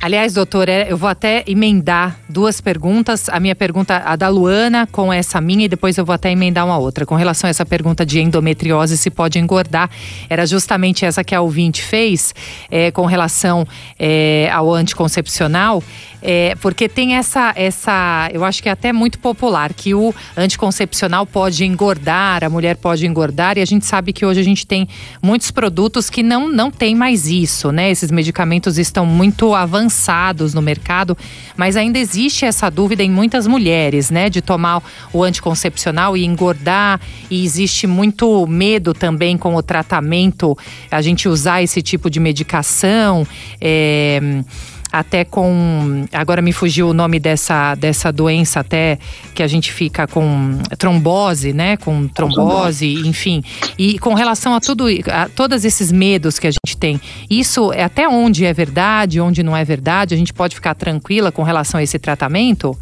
Aliás, 0.00 0.34
doutor, 0.34 0.68
é, 0.68 0.90
eu 0.90 0.96
vou 0.96 1.08
até 1.08 1.44
emendar 1.46 2.18
duas 2.34 2.60
perguntas. 2.60 3.28
A 3.28 3.38
minha 3.38 3.54
pergunta, 3.54 4.02
a 4.04 4.16
da 4.16 4.28
Luana, 4.28 4.88
com 4.90 5.12
essa 5.12 5.40
minha, 5.40 5.66
e 5.66 5.68
depois 5.68 5.96
eu 5.96 6.04
vou 6.04 6.12
até 6.12 6.32
emendar 6.32 6.66
uma 6.66 6.76
outra. 6.76 7.06
Com 7.06 7.14
relação 7.14 7.46
a 7.46 7.50
essa 7.52 7.64
pergunta 7.64 8.04
de 8.04 8.20
endometriose, 8.20 8.98
se 8.98 9.08
pode 9.08 9.38
engordar, 9.38 9.88
era 10.28 10.44
justamente 10.44 11.04
essa 11.04 11.22
que 11.22 11.32
a 11.32 11.40
ouvinte 11.40 11.80
fez, 11.80 12.34
é, 12.68 12.90
com 12.90 13.06
relação 13.06 13.64
é, 13.96 14.50
ao 14.52 14.74
anticoncepcional. 14.74 15.80
É, 16.26 16.54
porque 16.56 16.88
tem 16.88 17.16
essa, 17.16 17.52
essa, 17.54 18.30
eu 18.32 18.42
acho 18.44 18.62
que 18.62 18.68
é 18.70 18.72
até 18.72 18.94
muito 18.94 19.18
popular, 19.18 19.74
que 19.74 19.94
o 19.94 20.12
anticoncepcional 20.34 21.26
pode 21.26 21.66
engordar, 21.66 22.42
a 22.42 22.48
mulher 22.48 22.76
pode 22.76 23.06
engordar, 23.06 23.58
e 23.58 23.60
a 23.60 23.66
gente 23.66 23.84
sabe 23.84 24.10
que 24.10 24.24
hoje 24.24 24.40
a 24.40 24.42
gente 24.42 24.66
tem 24.66 24.88
muitos 25.22 25.50
produtos 25.50 26.08
que 26.08 26.22
não, 26.22 26.48
não 26.48 26.70
tem 26.70 26.94
mais 26.94 27.28
isso, 27.28 27.70
né? 27.70 27.90
Esses 27.90 28.10
medicamentos 28.10 28.78
estão 28.78 29.04
muito 29.04 29.54
avançados 29.54 30.54
no 30.54 30.62
mercado, 30.62 31.16
mas 31.58 31.76
ainda 31.76 31.98
existe 31.98 32.23
essa 32.44 32.70
dúvida 32.70 33.02
em 33.02 33.10
muitas 33.10 33.46
mulheres, 33.46 34.10
né? 34.10 34.30
De 34.30 34.40
tomar 34.40 34.82
o 35.12 35.22
anticoncepcional 35.22 36.16
e 36.16 36.24
engordar, 36.24 37.00
e 37.30 37.44
existe 37.44 37.86
muito 37.86 38.46
medo 38.46 38.94
também 38.94 39.36
com 39.36 39.54
o 39.54 39.62
tratamento, 39.62 40.56
a 40.90 41.02
gente 41.02 41.28
usar 41.28 41.62
esse 41.62 41.82
tipo 41.82 42.08
de 42.08 42.20
medicação. 42.20 43.26
É, 43.60 44.20
até 44.94 45.24
com. 45.24 46.06
Agora 46.12 46.40
me 46.40 46.52
fugiu 46.52 46.88
o 46.88 46.94
nome 46.94 47.18
dessa, 47.18 47.74
dessa 47.74 48.12
doença, 48.12 48.60
até 48.60 48.96
que 49.34 49.42
a 49.42 49.46
gente 49.48 49.72
fica 49.72 50.06
com 50.06 50.56
trombose, 50.78 51.52
né? 51.52 51.76
Com 51.76 52.06
trombose, 52.06 52.94
enfim. 53.04 53.42
E 53.76 53.98
com 53.98 54.14
relação 54.14 54.54
a 54.54 54.60
tudo, 54.60 54.86
a 55.10 55.28
todos 55.28 55.64
esses 55.64 55.90
medos 55.90 56.38
que 56.38 56.46
a 56.46 56.50
gente 56.52 56.76
tem, 56.76 57.00
isso 57.28 57.72
é 57.72 57.82
até 57.82 58.08
onde 58.08 58.44
é 58.44 58.52
verdade, 58.52 59.20
onde 59.20 59.42
não 59.42 59.56
é 59.56 59.64
verdade? 59.64 60.14
A 60.14 60.16
gente 60.16 60.32
pode 60.32 60.54
ficar 60.54 60.76
tranquila 60.76 61.32
com 61.32 61.42
relação 61.42 61.80
a 61.80 61.82
esse 61.82 61.98
tratamento? 61.98 62.78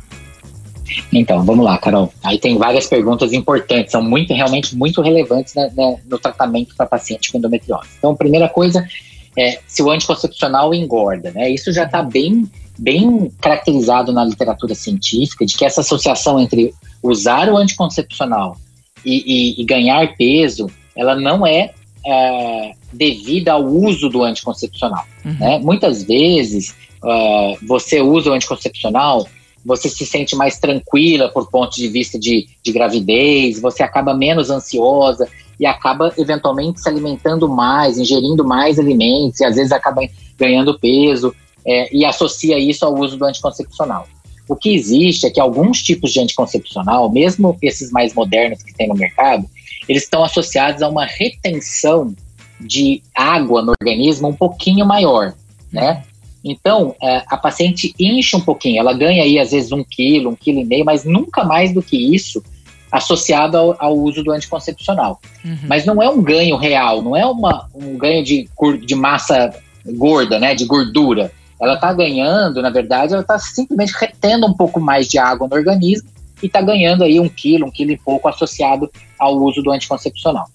Então, 1.11 1.43
vamos 1.43 1.65
lá, 1.65 1.79
Carol. 1.79 2.13
Aí 2.23 2.39
tem 2.39 2.59
várias 2.59 2.87
perguntas 2.87 3.33
importantes, 3.33 3.93
são 3.93 4.03
muito, 4.03 4.35
realmente 4.35 4.77
muito 4.77 5.01
relevantes 5.01 5.55
né, 5.55 5.71
né, 5.75 5.97
no 6.07 6.19
tratamento 6.19 6.75
para 6.77 6.85
paciente 6.85 7.33
com 7.33 7.39
endometriose. 7.39 7.89
Então, 7.99 8.15
primeira 8.15 8.51
coisa 8.51 8.87
é, 9.37 9.59
se 9.67 9.83
o 9.83 9.91
anticoncepcional 9.91 10.75
engorda, 10.75 11.31
né? 11.31 11.51
Isso 11.51 11.73
já 11.73 11.85
está 11.85 12.03
bem, 12.03 12.51
bem 12.79 13.31
caracterizado 13.41 14.13
na 14.13 14.25
literatura 14.25 14.75
científica, 14.75 15.47
de 15.47 15.57
que 15.57 15.65
essa 15.65 15.81
associação 15.81 16.39
entre 16.39 16.75
usar 17.03 17.49
o 17.49 17.57
anticoncepcional 17.57 18.57
e, 19.05 19.57
e, 19.59 19.61
e 19.61 19.65
ganhar 19.65 20.15
peso, 20.17 20.71
ela 20.97 21.15
não 21.15 21.47
é, 21.47 21.73
é 22.07 22.73
devida 22.93 23.53
ao 23.53 23.65
uso 23.65 24.09
do 24.09 24.23
anticoncepcional. 24.23 25.05
Uhum. 25.25 25.37
Né? 25.39 25.59
Muitas 25.59 26.03
vezes, 26.03 26.75
uh, 27.03 27.67
você 27.67 28.01
usa 28.01 28.31
o 28.31 28.35
anticoncepcional 28.35 29.27
você 29.65 29.89
se 29.89 30.05
sente 30.05 30.35
mais 30.35 30.59
tranquila 30.59 31.29
por 31.29 31.49
ponto 31.51 31.77
de 31.77 31.89
vista 31.89 32.19
de, 32.19 32.49
de 32.63 32.73
gravidez, 32.73 33.61
você 33.61 33.83
acaba 33.83 34.15
menos 34.15 34.51
ansiosa, 34.51 35.29
e 35.59 35.67
acaba 35.67 36.13
eventualmente 36.17 36.81
se 36.81 36.89
alimentando 36.89 37.49
mais, 37.49 37.99
ingerindo 37.99 38.45
mais 38.45 38.79
alimentos 38.79 39.41
e 39.41 39.45
às 39.45 39.57
vezes 39.57 39.73
acaba 39.73 40.03
ganhando 40.39 40.79
peso 40.79 41.35
é, 41.67 41.95
e 41.95 42.05
associa 42.05 42.59
isso 42.59 42.85
ao 42.85 42.95
uso 42.99 43.17
do 43.17 43.25
anticoncepcional. 43.25 44.07
O 44.49 44.57
que 44.57 44.75
existe 44.75 45.27
é 45.27 45.31
que 45.31 45.41
alguns 45.41 45.83
tipos 45.83 46.13
de 46.13 46.21
anticoncepcional, 46.21 47.11
mesmo 47.11 47.57
esses 47.63 47.91
mais 47.91 48.13
modernos 48.13 48.63
que 48.63 48.75
tem 48.75 48.89
no 48.89 48.95
mercado, 48.95 49.47
eles 49.89 50.03
estão 50.03 50.25
associados 50.25 50.83
a 50.83 50.89
uma 50.89 51.05
retenção 51.05 52.15
de 52.61 53.03
água 53.15 53.63
no 53.63 53.73
organismo 53.81 54.29
um 54.29 54.35
pouquinho 54.35 54.87
maior, 54.87 55.35
né? 55.73 56.05
Então, 56.45 56.95
é, 57.01 57.23
a 57.29 57.37
paciente 57.37 57.95
incha 57.99 58.37
um 58.37 58.41
pouquinho, 58.41 58.81
ela 58.81 58.93
ganha 58.93 59.23
aí 59.23 59.39
às 59.39 59.53
vezes 59.53 59.71
um 59.71 59.85
quilo, 59.85 60.31
um 60.31 60.35
quilo 60.35 60.59
e 60.59 60.65
meio, 60.65 60.85
mas 60.85 61.05
nunca 61.05 61.45
mais 61.45 61.73
do 61.73 61.81
que 61.81 61.97
isso 61.97 62.43
associado 62.93 63.57
ao, 63.57 63.75
ao 63.79 63.97
uso 63.97 64.23
do 64.23 64.31
anticoncepcional. 64.31 65.19
Uhum. 65.43 65.59
Mas 65.67 65.87
não 65.87 66.03
é 66.03 66.09
um 66.11 66.23
ganho 66.23 66.57
real, 66.57 67.01
não 67.01 67.17
é 67.17 67.25
uma, 67.25 67.67
um 67.75 67.97
ganho 67.97 68.23
de, 68.23 68.47
de 68.85 68.95
massa 68.95 69.51
gorda, 69.87 70.39
né, 70.39 70.55
de 70.55 70.67
gordura. 70.67 71.33
Ela 71.59 71.75
está 71.75 71.93
ganhando, 71.93 72.61
na 72.61 72.71
verdade, 72.71 73.15
ela 73.15 73.23
está 73.23 73.39
simplesmente 73.39 73.95
retendo 73.99 74.47
um 74.47 74.53
pouco 74.53 74.79
mais 74.79 75.09
de 75.09 75.19
água 75.19 75.49
no 75.49 75.57
organismo 75.57 76.09
e 76.43 76.47
está 76.47 76.61
ganhando 76.61 77.03
aí 77.03 77.19
um 77.19 77.29
quilo, 77.29 77.67
um 77.67 77.71
quilo 77.71 77.93
e 77.93 77.97
pouco 77.97 78.29
associado 78.29 78.91
ao 79.19 79.37
uso 79.37 79.63
do 79.63 79.71
anticoncepcional. 79.71 80.47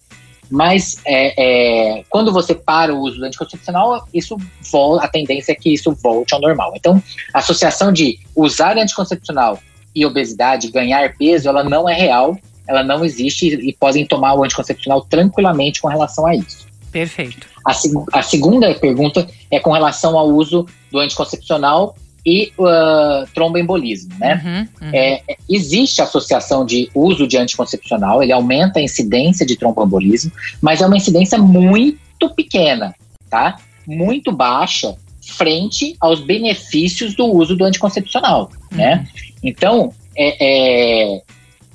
Mas 0.49 1.01
é, 1.05 1.97
é, 1.97 2.03
quando 2.09 2.31
você 2.31 2.53
para 2.53 2.93
o 2.93 2.99
uso 2.99 3.17
do 3.17 3.25
anticoncepcional, 3.25 4.07
isso 4.13 4.37
volta, 4.71 5.05
a 5.05 5.09
tendência 5.09 5.51
é 5.51 5.55
que 5.55 5.73
isso 5.73 5.93
volte 5.93 6.33
ao 6.33 6.41
normal. 6.41 6.73
Então, 6.75 7.01
a 7.33 7.39
associação 7.39 7.91
de 7.91 8.19
usar 8.35 8.77
anticoncepcional 8.77 9.59
e 9.97 10.05
obesidade, 10.05 10.69
ganhar 10.69 11.15
peso, 11.17 11.49
ela 11.49 11.63
não 11.63 11.89
é 11.89 11.93
real, 11.95 12.37
ela 12.67 12.83
não 12.83 13.03
existe 13.03 13.47
e 13.47 13.73
podem 13.73 14.05
tomar 14.05 14.35
o 14.35 14.43
anticoncepcional 14.43 15.01
tranquilamente 15.01 15.81
com 15.81 15.87
relação 15.87 16.27
a 16.27 16.35
isso. 16.35 16.67
Perfeito. 16.91 17.47
A, 17.65 17.71
a 18.19 18.21
segunda 18.21 18.73
pergunta 18.75 19.27
é 19.49 19.59
com 19.59 19.71
relação 19.71 20.15
ao 20.17 20.27
uso 20.29 20.67
do 20.91 20.99
anticoncepcional 20.99 21.95
e 22.23 22.51
uh, 22.59 23.25
tromboembolismo, 23.33 24.13
né? 24.19 24.41
Uhum, 24.45 24.87
uhum. 24.87 24.93
É, 24.93 25.21
existe 25.49 26.01
associação 26.01 26.63
de 26.63 26.91
uso 26.93 27.25
de 27.25 27.37
anticoncepcional, 27.37 28.21
ele 28.21 28.33
aumenta 28.33 28.79
a 28.79 28.83
incidência 28.83 29.45
de 29.45 29.55
tromboembolismo, 29.55 30.31
mas 30.61 30.81
é 30.81 30.85
uma 30.85 30.97
incidência 30.97 31.39
muito 31.39 32.29
pequena, 32.35 32.93
tá? 33.29 33.57
Muito 33.87 34.31
baixa 34.31 34.95
frente 35.21 35.95
aos 35.99 36.19
benefícios 36.19 37.15
do 37.15 37.25
uso 37.25 37.55
do 37.55 37.63
anticoncepcional, 37.63 38.51
uhum. 38.71 38.77
né? 38.77 39.07
Então, 39.43 39.93
é, 40.15 40.37
é, 40.39 41.21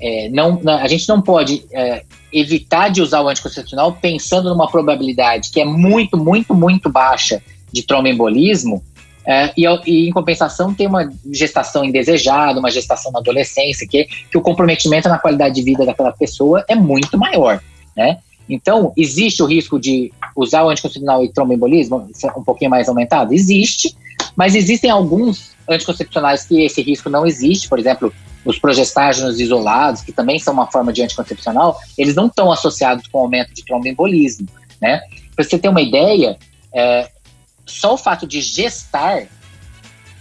é, 0.01 0.29
não, 0.31 0.61
a 0.67 0.89
gente 0.89 1.09
não 1.09 1.23
pode 1.23 1.65
é, 1.73 2.05
evitar 2.33 2.89
de 2.89 3.01
usar 3.01 3.21
o 3.21 3.29
anticoncepcional 3.29 3.93
pensando 4.01 4.49
numa 4.49 4.69
probabilidade 4.69 5.51
que 5.51 5.61
é 5.61 5.65
muito, 5.65 6.17
muito, 6.17 6.55
muito 6.55 6.91
baixa 6.91 7.43
de 7.73 7.83
tromboembolismo 7.83 8.83
é, 9.25 9.53
e, 9.57 9.65
e, 9.87 10.09
em 10.09 10.11
compensação 10.11 10.75
tem 10.75 10.87
uma 10.87 11.11
gestação 11.31 11.85
indesejada, 11.85 12.59
uma 12.59 12.71
gestação 12.71 13.13
na 13.13 13.21
adolescência, 13.21 13.87
que, 13.87 14.05
que 14.05 14.37
o 14.37 14.41
comprometimento 14.41 15.09
na 15.09 15.19
qualidade 15.19 15.55
de 15.55 15.63
vida 15.63 15.87
daquela 15.87 16.13
pessoa 16.13 16.65
é 16.69 16.75
muito 16.75 17.17
maior, 17.17 17.63
né? 17.97 18.19
Então, 18.49 18.93
existe 18.97 19.43
o 19.43 19.47
risco 19.47 19.79
de 19.79 20.13
usar 20.37 20.65
o 20.65 20.69
anticoncepcional 20.69 21.25
e 21.25 21.33
tromboembolismo 21.33 22.09
um 22.37 22.43
pouquinho 22.43 22.71
mais 22.71 22.89
aumentado? 22.89 23.33
Existe, 23.33 23.97
mas 24.37 24.55
existem 24.55 24.91
alguns 24.91 25.53
anticoncepcionais 25.69 26.45
que 26.45 26.65
esse 26.65 26.83
risco 26.83 27.09
não 27.09 27.27
existe, 27.27 27.69
por 27.69 27.79
exemplo, 27.79 28.13
os 28.45 28.59
progestágenos 28.59 29.41
isolados, 29.41 30.03
que 30.03 30.13
também 30.13 30.39
são 30.39 30.53
uma 30.53 30.71
forma 30.71 30.93
de 30.93 31.03
anticoncepcional, 31.03 31.79
eles 31.97 32.15
não 32.15 32.27
estão 32.27 32.51
associados 32.51 33.07
com 33.07 33.21
aumento 33.21 33.55
de 33.55 33.65
tromboembolismo, 33.65 34.49
né? 34.81 35.01
Para 35.35 35.45
você 35.45 35.59
ter 35.59 35.69
uma 35.69 35.81
ideia, 35.81 36.37
é, 36.75 37.09
só 37.65 37.95
o 37.95 37.99
fato 37.99 38.27
de 38.27 38.41
gestar 38.41 39.27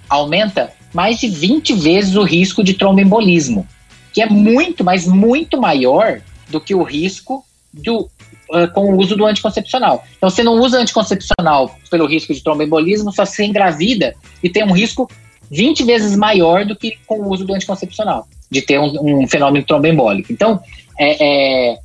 aumenta 0.08 0.72
mais 0.94 1.20
de 1.20 1.28
20 1.28 1.74
vezes 1.74 2.16
o 2.16 2.24
risco 2.24 2.64
de 2.64 2.74
tromboembolismo, 2.74 3.68
que 4.14 4.22
é 4.22 4.30
muito, 4.30 4.84
mas 4.84 5.08
muito 5.08 5.60
maior 5.60 6.22
do 6.50 6.60
que 6.60 6.76
o 6.76 6.84
risco 6.84 7.46
do, 7.74 8.10
uh, 8.50 8.72
com 8.74 8.94
o 8.94 8.98
uso 8.98 9.16
do 9.16 9.26
anticoncepcional. 9.26 10.04
Então, 10.18 10.30
você 10.30 10.44
não 10.44 10.60
usa 10.60 10.80
anticoncepcional 10.80 11.76
pelo 11.90 12.06
risco 12.06 12.34
de 12.34 12.44
tromboembolismo, 12.44 13.12
só 13.12 13.26
se 13.26 13.44
engravida 13.44 14.14
e 14.44 14.50
tem 14.50 14.64
um 14.64 14.74
risco 14.74 15.10
20 15.50 15.84
vezes 15.84 16.16
maior 16.16 16.66
do 16.66 16.76
que 16.76 16.98
com 17.06 17.20
o 17.20 17.30
uso 17.30 17.46
do 17.46 17.54
anticoncepcional, 17.54 18.28
de 18.50 18.62
ter 18.62 18.80
um, 18.80 19.24
um 19.24 19.28
fenômeno 19.28 19.66
tromboembólico. 19.66 20.32
Então, 20.32 20.60
é, 20.98 21.72
é, 21.72 21.80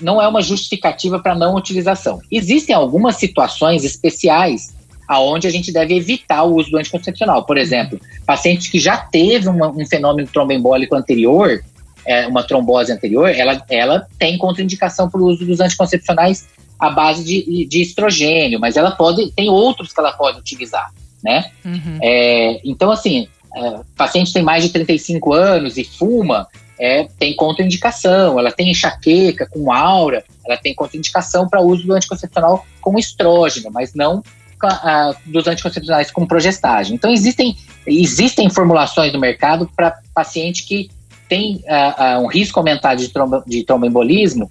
não 0.00 0.20
é 0.20 0.26
uma 0.26 0.42
justificativa 0.42 1.18
para 1.18 1.34
não 1.34 1.54
utilização. 1.54 2.20
Existem 2.30 2.74
algumas 2.74 3.16
situações 3.16 3.84
especiais 3.84 4.74
aonde 5.06 5.46
a 5.46 5.50
gente 5.50 5.70
deve 5.70 5.94
evitar 5.94 6.44
o 6.44 6.54
uso 6.54 6.70
do 6.70 6.78
anticoncepcional. 6.78 7.44
Por 7.44 7.58
exemplo, 7.58 8.00
paciente 8.26 8.70
que 8.70 8.78
já 8.78 8.96
teve 8.96 9.48
uma, 9.48 9.68
um 9.68 9.86
fenômeno 9.86 10.28
tromboembólico 10.32 10.94
anterior, 10.94 11.62
é, 12.06 12.26
uma 12.26 12.42
trombose 12.42 12.92
anterior, 12.92 13.28
ela, 13.28 13.62
ela 13.68 14.06
tem 14.18 14.36
contraindicação 14.38 15.08
para 15.08 15.20
o 15.20 15.26
uso 15.26 15.44
dos 15.44 15.60
anticoncepcionais 15.60 16.48
à 16.78 16.90
base 16.90 17.24
de, 17.24 17.66
de 17.66 17.80
estrogênio, 17.80 18.60
mas 18.60 18.76
ela 18.76 18.90
pode, 18.90 19.30
tem 19.32 19.48
outros 19.48 19.92
que 19.92 20.00
ela 20.00 20.12
pode 20.12 20.38
utilizar 20.38 20.90
né? 21.24 21.50
Uhum. 21.64 21.98
É, 22.02 22.60
então, 22.62 22.90
assim, 22.90 23.26
é, 23.56 23.80
paciente 23.96 24.32
tem 24.32 24.42
mais 24.42 24.62
de 24.62 24.68
35 24.68 25.32
anos 25.32 25.78
e 25.78 25.84
fuma, 25.84 26.46
é, 26.78 27.08
tem 27.18 27.34
contraindicação, 27.34 28.38
ela 28.38 28.52
tem 28.52 28.70
enxaqueca 28.70 29.48
com 29.50 29.72
aura, 29.72 30.22
ela 30.46 30.58
tem 30.58 30.74
contraindicação 30.74 31.48
para 31.48 31.62
uso 31.62 31.86
do 31.86 31.94
anticoncepcional 31.94 32.66
com 32.80 32.98
estrógeno, 32.98 33.70
mas 33.72 33.94
não 33.94 34.18
uh, 34.18 35.16
dos 35.24 35.46
anticoncepcionais 35.46 36.10
com 36.10 36.26
progestagem. 36.26 36.94
Então 36.94 37.10
existem, 37.10 37.56
existem 37.86 38.50
formulações 38.50 39.12
no 39.12 39.18
mercado 39.18 39.70
para 39.74 39.98
paciente 40.14 40.66
que 40.66 40.90
tem 41.28 41.56
uh, 41.64 42.20
uh, 42.20 42.24
um 42.24 42.26
risco 42.26 42.58
aumentado 42.58 43.00
de, 43.00 43.08
trombo, 43.08 43.42
de 43.46 43.64
tromboembolismo 43.64 44.50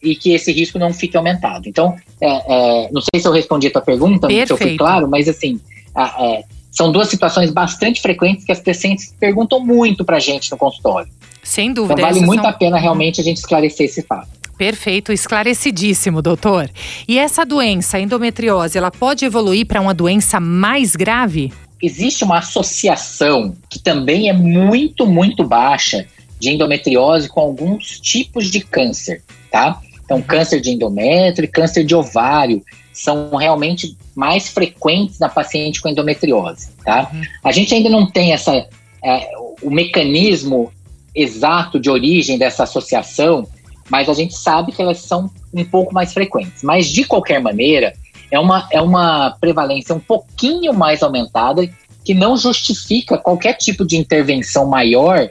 e 0.00 0.14
que 0.14 0.34
esse 0.34 0.52
risco 0.52 0.78
não 0.78 0.94
fique 0.94 1.16
aumentado. 1.16 1.68
Então, 1.68 1.96
é, 2.20 2.86
é, 2.86 2.90
não 2.92 3.00
sei 3.00 3.20
se 3.20 3.26
eu 3.26 3.32
respondi 3.32 3.66
a 3.66 3.70
tua 3.72 3.82
pergunta, 3.82 4.28
Perfeito. 4.28 4.46
se 4.46 4.52
eu 4.52 4.56
fui 4.56 4.76
claro, 4.76 5.08
mas 5.08 5.28
assim, 5.28 5.60
é, 5.96 6.44
são 6.70 6.92
duas 6.92 7.08
situações 7.08 7.50
bastante 7.50 8.00
frequentes 8.00 8.44
que 8.44 8.52
as 8.52 8.60
pacientes 8.60 9.12
perguntam 9.18 9.58
muito 9.58 10.04
para 10.04 10.18
a 10.18 10.20
gente 10.20 10.48
no 10.50 10.56
consultório. 10.56 11.10
Sem 11.42 11.72
dúvida. 11.72 11.94
Então 11.94 12.08
vale 12.08 12.24
muito 12.24 12.42
são... 12.42 12.50
a 12.50 12.52
pena 12.52 12.78
realmente 12.78 13.20
a 13.20 13.24
gente 13.24 13.38
esclarecer 13.38 13.86
esse 13.86 14.02
fato. 14.02 14.28
Perfeito, 14.56 15.12
esclarecidíssimo, 15.12 16.20
doutor. 16.20 16.68
E 17.06 17.18
essa 17.18 17.46
doença, 17.46 17.96
a 17.96 18.00
endometriose, 18.00 18.76
ela 18.76 18.90
pode 18.90 19.24
evoluir 19.24 19.66
para 19.66 19.80
uma 19.80 19.94
doença 19.94 20.40
mais 20.40 20.96
grave? 20.96 21.52
Existe 21.82 22.24
uma 22.24 22.38
associação 22.38 23.54
que 23.70 23.78
também 23.78 24.28
é 24.28 24.32
muito, 24.32 25.06
muito 25.06 25.44
baixa 25.44 26.06
de 26.38 26.50
endometriose 26.50 27.28
com 27.28 27.40
alguns 27.40 28.00
tipos 28.00 28.50
de 28.50 28.60
câncer, 28.60 29.22
tá? 29.50 29.80
Então, 30.04 30.22
câncer 30.22 30.60
de 30.60 30.70
endométrio 30.70 31.44
e 31.44 31.48
câncer 31.48 31.84
de 31.84 31.94
ovário 31.94 32.62
são 32.92 33.36
realmente 33.36 33.96
mais 34.16 34.48
frequentes 34.48 35.18
na 35.18 35.28
paciente 35.28 35.80
com 35.80 35.88
endometriose, 35.88 36.70
tá? 36.84 37.10
Uhum. 37.12 37.22
A 37.44 37.52
gente 37.52 37.74
ainda 37.74 37.88
não 37.88 38.10
tem 38.10 38.32
essa, 38.32 38.66
é, 39.04 39.30
o 39.62 39.70
mecanismo 39.70 40.72
exato 41.14 41.78
de 41.78 41.90
origem 41.90 42.38
dessa 42.38 42.64
associação, 42.64 43.46
mas 43.88 44.08
a 44.08 44.14
gente 44.14 44.34
sabe 44.34 44.72
que 44.72 44.82
elas 44.82 44.98
são 44.98 45.30
um 45.52 45.64
pouco 45.64 45.94
mais 45.94 46.12
frequentes. 46.12 46.62
Mas, 46.62 46.86
de 46.86 47.04
qualquer 47.04 47.40
maneira, 47.40 47.92
é 48.30 48.38
uma, 48.38 48.68
é 48.70 48.80
uma 48.80 49.36
prevalência 49.40 49.94
um 49.94 50.00
pouquinho 50.00 50.72
mais 50.72 51.02
aumentada 51.02 51.68
que 52.04 52.14
não 52.14 52.36
justifica 52.36 53.18
qualquer 53.18 53.54
tipo 53.54 53.84
de 53.84 53.96
intervenção 53.96 54.66
maior 54.66 55.28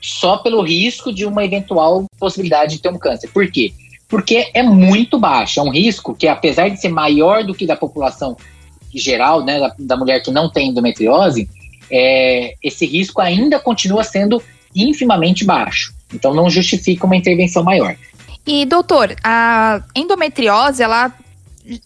só 0.00 0.36
pelo 0.36 0.62
risco 0.62 1.12
de 1.12 1.24
uma 1.24 1.44
eventual 1.44 2.04
possibilidade 2.18 2.76
de 2.76 2.82
ter 2.82 2.90
um 2.90 2.98
câncer. 2.98 3.28
Por 3.28 3.50
quê? 3.50 3.72
Porque 4.06 4.50
é 4.52 4.62
muito 4.62 5.18
baixo, 5.18 5.60
é 5.60 5.62
um 5.62 5.70
risco 5.70 6.14
que, 6.14 6.28
apesar 6.28 6.68
de 6.68 6.78
ser 6.78 6.90
maior 6.90 7.42
do 7.42 7.54
que 7.54 7.66
da 7.66 7.74
população 7.74 8.36
geral, 8.94 9.42
né, 9.42 9.58
da, 9.58 9.74
da 9.78 9.96
mulher 9.96 10.22
que 10.22 10.30
não 10.30 10.50
tem 10.50 10.68
endometriose, 10.68 11.48
é, 11.90 12.54
esse 12.62 12.86
risco 12.86 13.20
ainda 13.20 13.58
continua 13.58 14.04
sendo 14.04 14.42
infimamente 14.74 15.44
baixo. 15.44 15.94
Então 16.12 16.34
não 16.34 16.50
justifica 16.50 17.06
uma 17.06 17.16
intervenção 17.16 17.62
maior. 17.64 17.96
E 18.46 18.66
doutor, 18.66 19.16
a 19.24 19.82
endometriose, 19.96 20.82
ela 20.82 21.12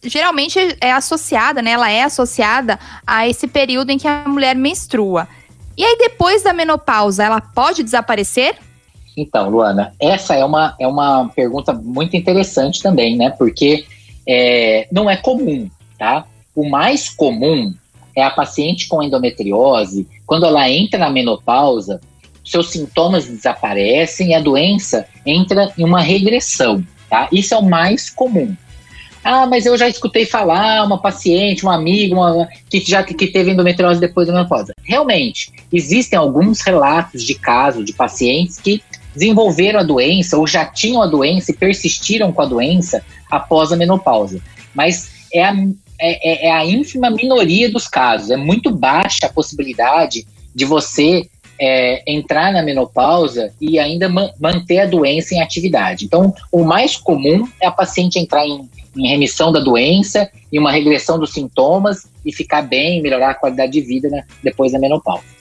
geralmente 0.02 0.58
é 0.80 0.92
associada, 0.92 1.62
né? 1.62 1.72
Ela 1.72 1.90
é 1.90 2.02
associada 2.02 2.78
a 3.06 3.28
esse 3.28 3.46
período 3.46 3.90
em 3.90 3.98
que 3.98 4.08
a 4.08 4.24
mulher 4.26 4.56
menstrua. 4.56 5.28
E 5.76 5.84
aí 5.84 5.96
depois 5.96 6.42
da 6.42 6.52
menopausa, 6.52 7.22
ela 7.22 7.40
pode 7.40 7.82
desaparecer? 7.82 8.56
Então, 9.16 9.48
Luana, 9.48 9.92
essa 10.00 10.34
é 10.34 10.44
uma, 10.44 10.74
é 10.78 10.86
uma 10.86 11.28
pergunta 11.28 11.72
muito 11.72 12.16
interessante 12.16 12.82
também, 12.82 13.16
né? 13.16 13.30
Porque 13.30 13.84
é, 14.26 14.88
não 14.90 15.08
é 15.08 15.16
comum, 15.16 15.68
tá? 15.98 16.24
O 16.54 16.68
mais 16.68 17.08
comum 17.08 17.72
é 18.14 18.22
a 18.22 18.30
paciente 18.30 18.88
com 18.88 19.02
endometriose, 19.02 20.08
quando 20.26 20.44
ela 20.44 20.68
entra 20.68 20.98
na 20.98 21.10
menopausa, 21.10 22.00
seus 22.44 22.70
sintomas 22.70 23.26
desaparecem 23.26 24.30
e 24.30 24.34
a 24.34 24.40
doença 24.40 25.06
entra 25.24 25.72
em 25.78 25.84
uma 25.84 26.00
regressão, 26.00 26.84
tá? 27.08 27.28
Isso 27.30 27.54
é 27.54 27.58
o 27.58 27.62
mais 27.62 28.10
comum. 28.10 28.56
Ah, 29.22 29.46
mas 29.46 29.66
eu 29.66 29.76
já 29.76 29.88
escutei 29.88 30.24
falar 30.24 30.84
uma 30.84 31.00
paciente, 31.00 31.66
um 31.66 31.70
amigo, 31.70 32.14
uma, 32.16 32.48
que 32.70 32.80
já 32.80 33.02
que 33.02 33.14
teve 33.14 33.50
endometriose 33.50 34.00
depois 34.00 34.26
da 34.26 34.32
menopausa. 34.32 34.72
Realmente, 34.84 35.52
existem 35.72 36.18
alguns 36.18 36.60
relatos 36.60 37.22
de 37.24 37.34
casos 37.34 37.84
de 37.84 37.92
pacientes 37.92 38.58
que 38.58 38.82
desenvolveram 39.14 39.80
a 39.80 39.82
doença 39.82 40.38
ou 40.38 40.46
já 40.46 40.64
tinham 40.64 41.02
a 41.02 41.06
doença 41.06 41.50
e 41.50 41.54
persistiram 41.54 42.32
com 42.32 42.42
a 42.42 42.46
doença 42.46 43.04
após 43.30 43.72
a 43.72 43.76
menopausa. 43.76 44.40
Mas 44.74 45.10
é 45.32 45.44
a, 45.44 45.54
é, 46.00 46.46
é, 46.46 46.46
é 46.46 46.52
a 46.52 46.64
ínfima 46.64 47.10
minoria 47.10 47.70
dos 47.70 47.88
casos. 47.88 48.30
É 48.30 48.36
muito 48.36 48.70
baixa 48.70 49.26
a 49.26 49.32
possibilidade 49.32 50.26
de 50.54 50.64
você 50.64 51.28
é, 51.60 52.02
entrar 52.06 52.52
na 52.52 52.62
menopausa 52.62 53.52
e 53.60 53.78
ainda 53.78 54.08
man 54.08 54.30
manter 54.40 54.80
a 54.80 54.86
doença 54.86 55.34
em 55.34 55.42
atividade. 55.42 56.04
Então, 56.04 56.32
o 56.52 56.64
mais 56.64 56.96
comum 56.96 57.48
é 57.60 57.66
a 57.66 57.72
paciente 57.72 58.18
entrar 58.18 58.46
em, 58.46 58.68
em 58.98 59.08
remissão 59.08 59.52
da 59.52 59.60
doença 59.60 60.28
e 60.52 60.58
uma 60.58 60.72
regressão 60.72 61.18
dos 61.18 61.32
sintomas 61.32 62.10
e 62.24 62.32
ficar 62.32 62.62
bem, 62.62 63.00
melhorar 63.00 63.30
a 63.30 63.34
qualidade 63.34 63.72
de 63.72 63.80
vida 63.80 64.08
né, 64.08 64.24
depois 64.42 64.72
da 64.72 64.78
menopausa. 64.78 65.37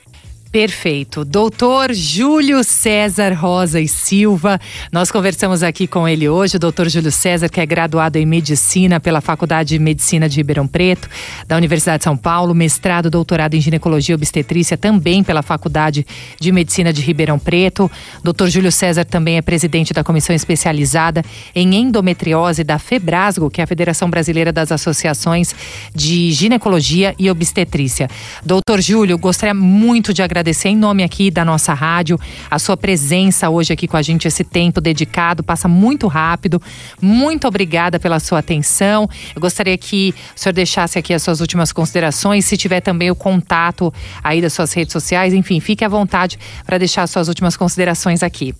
Perfeito. 0.51 1.25
Doutor 1.25 1.93
Júlio 1.93 2.63
César 2.63 3.33
Rosa 3.33 3.81
e 3.81 3.87
Silva. 3.87 4.59
Nós 4.91 5.11
conversamos 5.11 5.61
aqui 5.61 5.87
com 5.87 6.07
ele 6.07 6.29
hoje, 6.29 6.55
o 6.55 6.59
doutor 6.59 6.89
Júlio 6.89 7.11
César, 7.11 7.49
que 7.49 7.59
é 7.59 7.65
graduado 7.65 8.17
em 8.17 8.25
Medicina 8.25 8.99
pela 8.99 9.19
Faculdade 9.19 9.69
de 9.69 9.79
Medicina 9.79 10.29
de 10.29 10.37
Ribeirão 10.37 10.65
Preto, 10.65 11.09
da 11.47 11.57
Universidade 11.57 11.99
de 11.99 12.05
São 12.05 12.15
Paulo, 12.15 12.55
mestrado, 12.55 13.09
doutorado 13.09 13.55
em 13.55 13.61
Ginecologia 13.61 14.13
e 14.13 14.15
Obstetrícia 14.15 14.77
também 14.77 15.21
pela 15.23 15.41
Faculdade 15.41 16.07
de 16.39 16.51
Medicina 16.51 16.93
de 16.93 17.01
Ribeirão 17.01 17.37
Preto. 17.37 17.91
Doutor 18.23 18.49
Júlio 18.49 18.71
César 18.71 19.03
também 19.03 19.37
é 19.37 19.41
presidente 19.41 19.93
da 19.93 20.03
Comissão 20.03 20.35
Especializada 20.35 21.23
em 21.53 21.75
Endometriose 21.75 22.63
da 22.63 22.79
FEBRASGO, 22.79 23.49
que 23.49 23.59
é 23.59 23.63
a 23.65 23.67
Federação 23.67 24.09
Brasileira 24.09 24.51
das 24.53 24.71
Associações 24.71 25.53
de 25.93 26.31
Ginecologia 26.31 27.13
e 27.19 27.29
Obstetrícia. 27.29 28.09
Doutor 28.45 28.81
Júlio, 28.81 29.17
gostaria 29.17 29.53
muito 29.53 30.13
de 30.13 30.21
agradecer 30.21 30.36
agradecer 30.37 30.69
em 30.69 30.77
nome 30.77 31.03
aqui 31.03 31.31
da 31.31 31.43
nossa 31.43 31.73
rádio 31.73 32.19
a 32.49 32.59
sua 32.59 32.77
presença 32.77 33.49
hoje 33.49 33.73
aqui 33.73 33.87
com 33.87 33.97
a 33.97 34.01
gente, 34.03 34.27
esse 34.27 34.43
tempo 34.43 34.79
dedicado, 34.79 35.43
passa 35.43 35.67
muito 35.67 36.05
rápido. 36.07 36.61
Muito 37.01 37.47
obrigada 37.47 37.99
pela 37.99 38.19
sua 38.19 38.39
atenção. 38.39 39.09
Eu 39.35 39.41
gostaria 39.41 39.75
que 39.77 40.13
o 40.35 40.39
senhor 40.39 40.53
deixasse 40.53 40.99
aqui 40.99 41.13
as 41.13 41.23
suas 41.23 41.41
últimas 41.41 41.71
considerações, 41.71 42.45
se 42.45 42.55
tiver 42.55 42.81
também 42.81 43.09
o 43.09 43.15
contato 43.15 43.91
aí 44.23 44.41
das 44.41 44.53
suas 44.53 44.71
redes 44.73 44.93
sociais, 44.93 45.33
enfim, 45.33 45.59
fique 45.59 45.83
à 45.83 45.89
vontade 45.89 46.37
para 46.65 46.77
deixar 46.77 47.03
as 47.03 47.09
suas 47.09 47.27
últimas 47.27 47.57
considerações 47.57 48.21
aqui. 48.21 48.53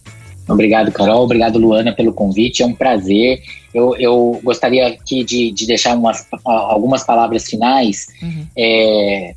Obrigado, 0.47 0.91
Carol. 0.91 1.23
Obrigado, 1.23 1.59
Luana, 1.59 1.93
pelo 1.93 2.13
convite. 2.13 2.63
É 2.63 2.65
um 2.65 2.73
prazer. 2.73 3.41
Eu, 3.73 3.95
eu 3.97 4.39
gostaria 4.43 4.87
aqui 4.87 5.23
de, 5.23 5.51
de 5.51 5.67
deixar 5.67 5.95
umas, 5.95 6.25
algumas 6.45 7.03
palavras 7.03 7.47
finais. 7.47 8.07
Uhum. 8.23 8.47
É, 8.57 9.35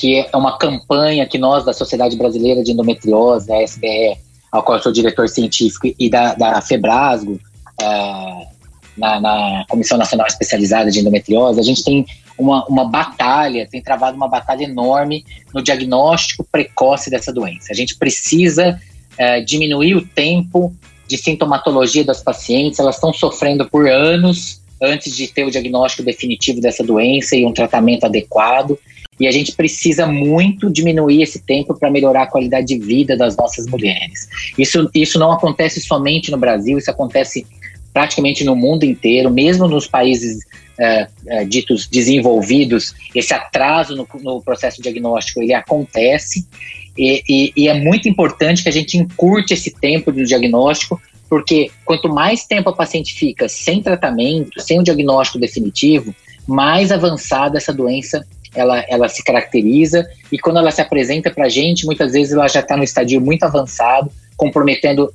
que 0.00 0.26
é 0.32 0.34
uma 0.34 0.56
campanha 0.56 1.26
que 1.26 1.36
nós, 1.36 1.62
da 1.62 1.74
Sociedade 1.74 2.16
Brasileira 2.16 2.64
de 2.64 2.72
Endometriose, 2.72 3.52
a 3.52 3.62
SBE, 3.62 4.16
ao 4.50 4.62
qual 4.62 4.78
eu 4.78 4.82
sou 4.82 4.90
diretor 4.90 5.28
científico, 5.28 5.94
e 5.98 6.08
da, 6.08 6.32
da 6.32 6.58
FEBRASGO, 6.62 7.32
uh, 7.32 8.46
na, 8.96 9.20
na, 9.20 9.64
Comissão 9.68 9.98
Nacional 9.98 10.26
Especializada 10.26 10.90
de 10.90 11.00
Endometriose, 11.00 11.60
a 11.60 11.62
gente 11.62 11.84
tem 11.84 12.06
uma, 12.38 12.64
uma 12.64 12.88
batalha, 12.88 13.68
tem 13.70 13.82
travado 13.82 14.16
uma 14.16 14.26
batalha 14.26 14.64
enorme 14.64 15.22
no 15.52 15.62
diagnóstico 15.62 16.46
precoce 16.50 17.10
dessa 17.10 17.30
doença. 17.30 17.66
A 17.70 17.74
gente 17.74 17.94
precisa 17.98 18.80
uh, 19.18 19.44
diminuir 19.44 19.96
o 19.96 20.06
tempo 20.06 20.74
de 21.06 21.18
sintomatologia 21.18 22.04
das 22.04 22.22
pacientes, 22.22 22.78
elas 22.78 22.94
estão 22.94 23.12
sofrendo 23.12 23.68
por 23.68 23.86
anos 23.86 24.62
antes 24.82 25.14
de 25.14 25.28
ter 25.28 25.44
o 25.44 25.50
diagnóstico 25.50 26.02
definitivo 26.02 26.58
dessa 26.58 26.82
doença 26.82 27.36
e 27.36 27.44
um 27.44 27.52
tratamento 27.52 28.06
adequado. 28.06 28.78
E 29.20 29.28
a 29.28 29.30
gente 29.30 29.52
precisa 29.52 30.06
muito 30.06 30.70
diminuir 30.70 31.22
esse 31.22 31.40
tempo 31.40 31.78
para 31.78 31.90
melhorar 31.90 32.22
a 32.22 32.26
qualidade 32.26 32.68
de 32.68 32.78
vida 32.78 33.16
das 33.16 33.36
nossas 33.36 33.66
mulheres. 33.66 34.28
Isso, 34.56 34.90
isso 34.94 35.18
não 35.18 35.30
acontece 35.30 35.80
somente 35.80 36.30
no 36.30 36.38
Brasil, 36.38 36.78
isso 36.78 36.90
acontece 36.90 37.46
praticamente 37.92 38.44
no 38.44 38.56
mundo 38.56 38.84
inteiro, 38.84 39.30
mesmo 39.30 39.68
nos 39.68 39.86
países 39.86 40.38
é, 40.78 41.06
é, 41.26 41.44
ditos 41.44 41.86
desenvolvidos, 41.86 42.94
esse 43.14 43.34
atraso 43.34 43.94
no, 43.94 44.08
no, 44.22 44.40
processo 44.40 44.80
diagnóstico 44.80 45.42
ele 45.42 45.52
acontece 45.52 46.46
e, 46.96 47.22
e, 47.28 47.52
e, 47.54 47.68
é 47.68 47.74
muito 47.74 48.08
importante 48.08 48.62
que 48.62 48.68
a 48.68 48.72
gente 48.72 48.96
encurte 48.96 49.52
esse 49.52 49.70
tempo 49.70 50.10
do 50.10 50.24
diagnóstico, 50.24 51.00
porque 51.28 51.70
quanto 51.84 52.08
mais 52.08 52.46
tempo 52.46 52.70
a 52.70 52.74
paciente 52.74 53.12
fica 53.12 53.48
sem 53.48 53.82
tratamento, 53.82 54.60
sem 54.60 54.80
o 54.80 54.82
diagnóstico 54.82 55.38
definitivo, 55.38 56.14
mais 56.46 56.90
avançada 56.90 57.58
essa 57.58 57.72
doença 57.72 58.26
ela, 58.54 58.84
ela 58.88 59.08
se 59.08 59.22
caracteriza 59.22 60.08
e 60.30 60.38
quando 60.38 60.58
ela 60.58 60.70
se 60.70 60.80
apresenta 60.80 61.30
para 61.30 61.46
a 61.46 61.48
gente, 61.48 61.86
muitas 61.86 62.12
vezes 62.12 62.32
ela 62.32 62.48
já 62.48 62.60
está 62.60 62.76
no 62.76 62.84
estadio 62.84 63.20
muito 63.20 63.44
avançado, 63.44 64.10
comprometendo 64.36 65.12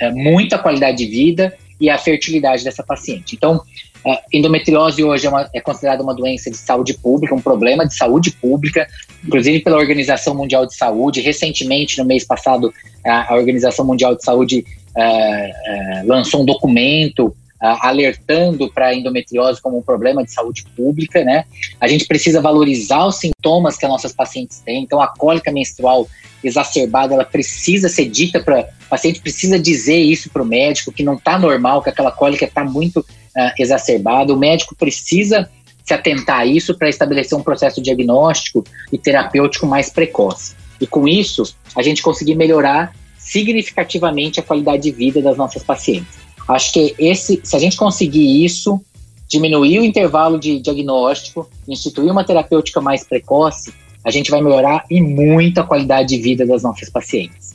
é, 0.00 0.10
muita 0.10 0.58
qualidade 0.58 0.98
de 0.98 1.06
vida 1.06 1.54
e 1.80 1.88
a 1.90 1.98
fertilidade 1.98 2.64
dessa 2.64 2.82
paciente. 2.82 3.34
Então, 3.34 3.60
a 4.06 4.20
endometriose 4.32 5.02
hoje 5.02 5.26
é, 5.26 5.28
uma, 5.28 5.48
é 5.52 5.60
considerada 5.60 6.02
uma 6.02 6.14
doença 6.14 6.50
de 6.50 6.56
saúde 6.56 6.94
pública, 6.94 7.34
um 7.34 7.40
problema 7.40 7.86
de 7.86 7.94
saúde 7.94 8.30
pública, 8.30 8.86
inclusive 9.24 9.60
pela 9.60 9.76
Organização 9.76 10.34
Mundial 10.34 10.66
de 10.66 10.74
Saúde. 10.74 11.20
Recentemente, 11.20 11.98
no 11.98 12.04
mês 12.04 12.24
passado, 12.24 12.72
a, 13.04 13.32
a 13.32 13.36
Organização 13.36 13.84
Mundial 13.84 14.14
de 14.14 14.24
Saúde 14.24 14.64
uh, 14.96 15.00
uh, 15.00 16.06
lançou 16.06 16.42
um 16.42 16.44
documento 16.44 17.34
alertando 17.60 18.70
para 18.72 18.88
a 18.88 18.94
endometriose 18.94 19.60
como 19.60 19.78
um 19.78 19.82
problema 19.82 20.22
de 20.22 20.32
saúde 20.32 20.64
pública, 20.76 21.24
né? 21.24 21.44
A 21.80 21.88
gente 21.88 22.06
precisa 22.06 22.40
valorizar 22.40 23.04
os 23.04 23.16
sintomas 23.16 23.76
que 23.76 23.84
as 23.84 23.90
nossas 23.90 24.12
pacientes 24.12 24.60
têm. 24.60 24.82
Então, 24.82 25.00
a 25.02 25.08
cólica 25.08 25.50
menstrual 25.50 26.08
exacerbada, 26.42 27.14
ela 27.14 27.24
precisa 27.24 27.88
ser 27.88 28.06
dita 28.06 28.40
para 28.40 28.60
o 28.60 28.88
paciente 28.88 29.20
precisa 29.20 29.58
dizer 29.58 29.98
isso 29.98 30.30
para 30.30 30.42
o 30.42 30.46
médico 30.46 30.92
que 30.92 31.02
não 31.02 31.14
está 31.14 31.38
normal, 31.38 31.82
que 31.82 31.90
aquela 31.90 32.10
cólica 32.10 32.46
está 32.46 32.64
muito 32.64 33.00
uh, 33.00 33.52
exacerbada. 33.58 34.32
O 34.32 34.36
médico 34.36 34.74
precisa 34.74 35.50
se 35.84 35.92
atentar 35.92 36.40
a 36.40 36.46
isso 36.46 36.76
para 36.76 36.88
estabelecer 36.88 37.36
um 37.36 37.42
processo 37.42 37.82
diagnóstico 37.82 38.64
e 38.92 38.96
terapêutico 38.96 39.66
mais 39.66 39.90
precoce. 39.90 40.54
E 40.80 40.86
com 40.86 41.06
isso, 41.06 41.54
a 41.74 41.82
gente 41.82 42.02
conseguir 42.02 42.34
melhorar 42.34 42.94
significativamente 43.18 44.40
a 44.40 44.42
qualidade 44.42 44.84
de 44.84 44.90
vida 44.90 45.20
das 45.20 45.36
nossas 45.36 45.62
pacientes. 45.62 46.27
Acho 46.48 46.72
que 46.72 46.94
esse, 46.98 47.40
se 47.44 47.54
a 47.54 47.58
gente 47.58 47.76
conseguir 47.76 48.44
isso, 48.44 48.80
diminuir 49.28 49.80
o 49.80 49.84
intervalo 49.84 50.38
de 50.38 50.58
diagnóstico, 50.58 51.48
instituir 51.68 52.10
uma 52.10 52.24
terapêutica 52.24 52.80
mais 52.80 53.04
precoce, 53.04 53.72
a 54.02 54.10
gente 54.10 54.30
vai 54.30 54.40
melhorar 54.40 54.84
e 54.90 55.00
muito 55.00 55.58
a 55.58 55.64
qualidade 55.64 56.08
de 56.08 56.18
vida 56.22 56.46
das 56.46 56.62
nossas 56.62 56.88
pacientes. 56.88 57.54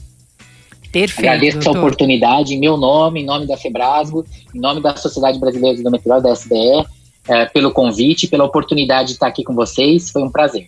Perfeito. 0.91 1.27
Agradeço 1.27 1.57
doutor. 1.57 1.75
a 1.75 1.79
oportunidade, 1.79 2.53
em 2.53 2.59
meu 2.59 2.77
nome, 2.77 3.21
em 3.21 3.25
nome 3.25 3.47
da 3.47 3.57
Febrasgo, 3.57 4.23
em 4.53 4.59
nome 4.59 4.79
da 4.79 4.95
Sociedade 4.95 5.39
Brasileira 5.39 5.73
de 5.73 5.81
Endometriose, 5.81 6.23
da 6.23 6.31
SBE, 6.31 6.85
é, 7.27 7.45
pelo 7.45 7.71
convite, 7.71 8.27
pela 8.27 8.43
oportunidade 8.43 9.07
de 9.07 9.13
estar 9.13 9.25
aqui 9.25 9.43
com 9.43 9.55
vocês. 9.55 10.11
Foi 10.11 10.21
um 10.21 10.29
prazer. 10.29 10.67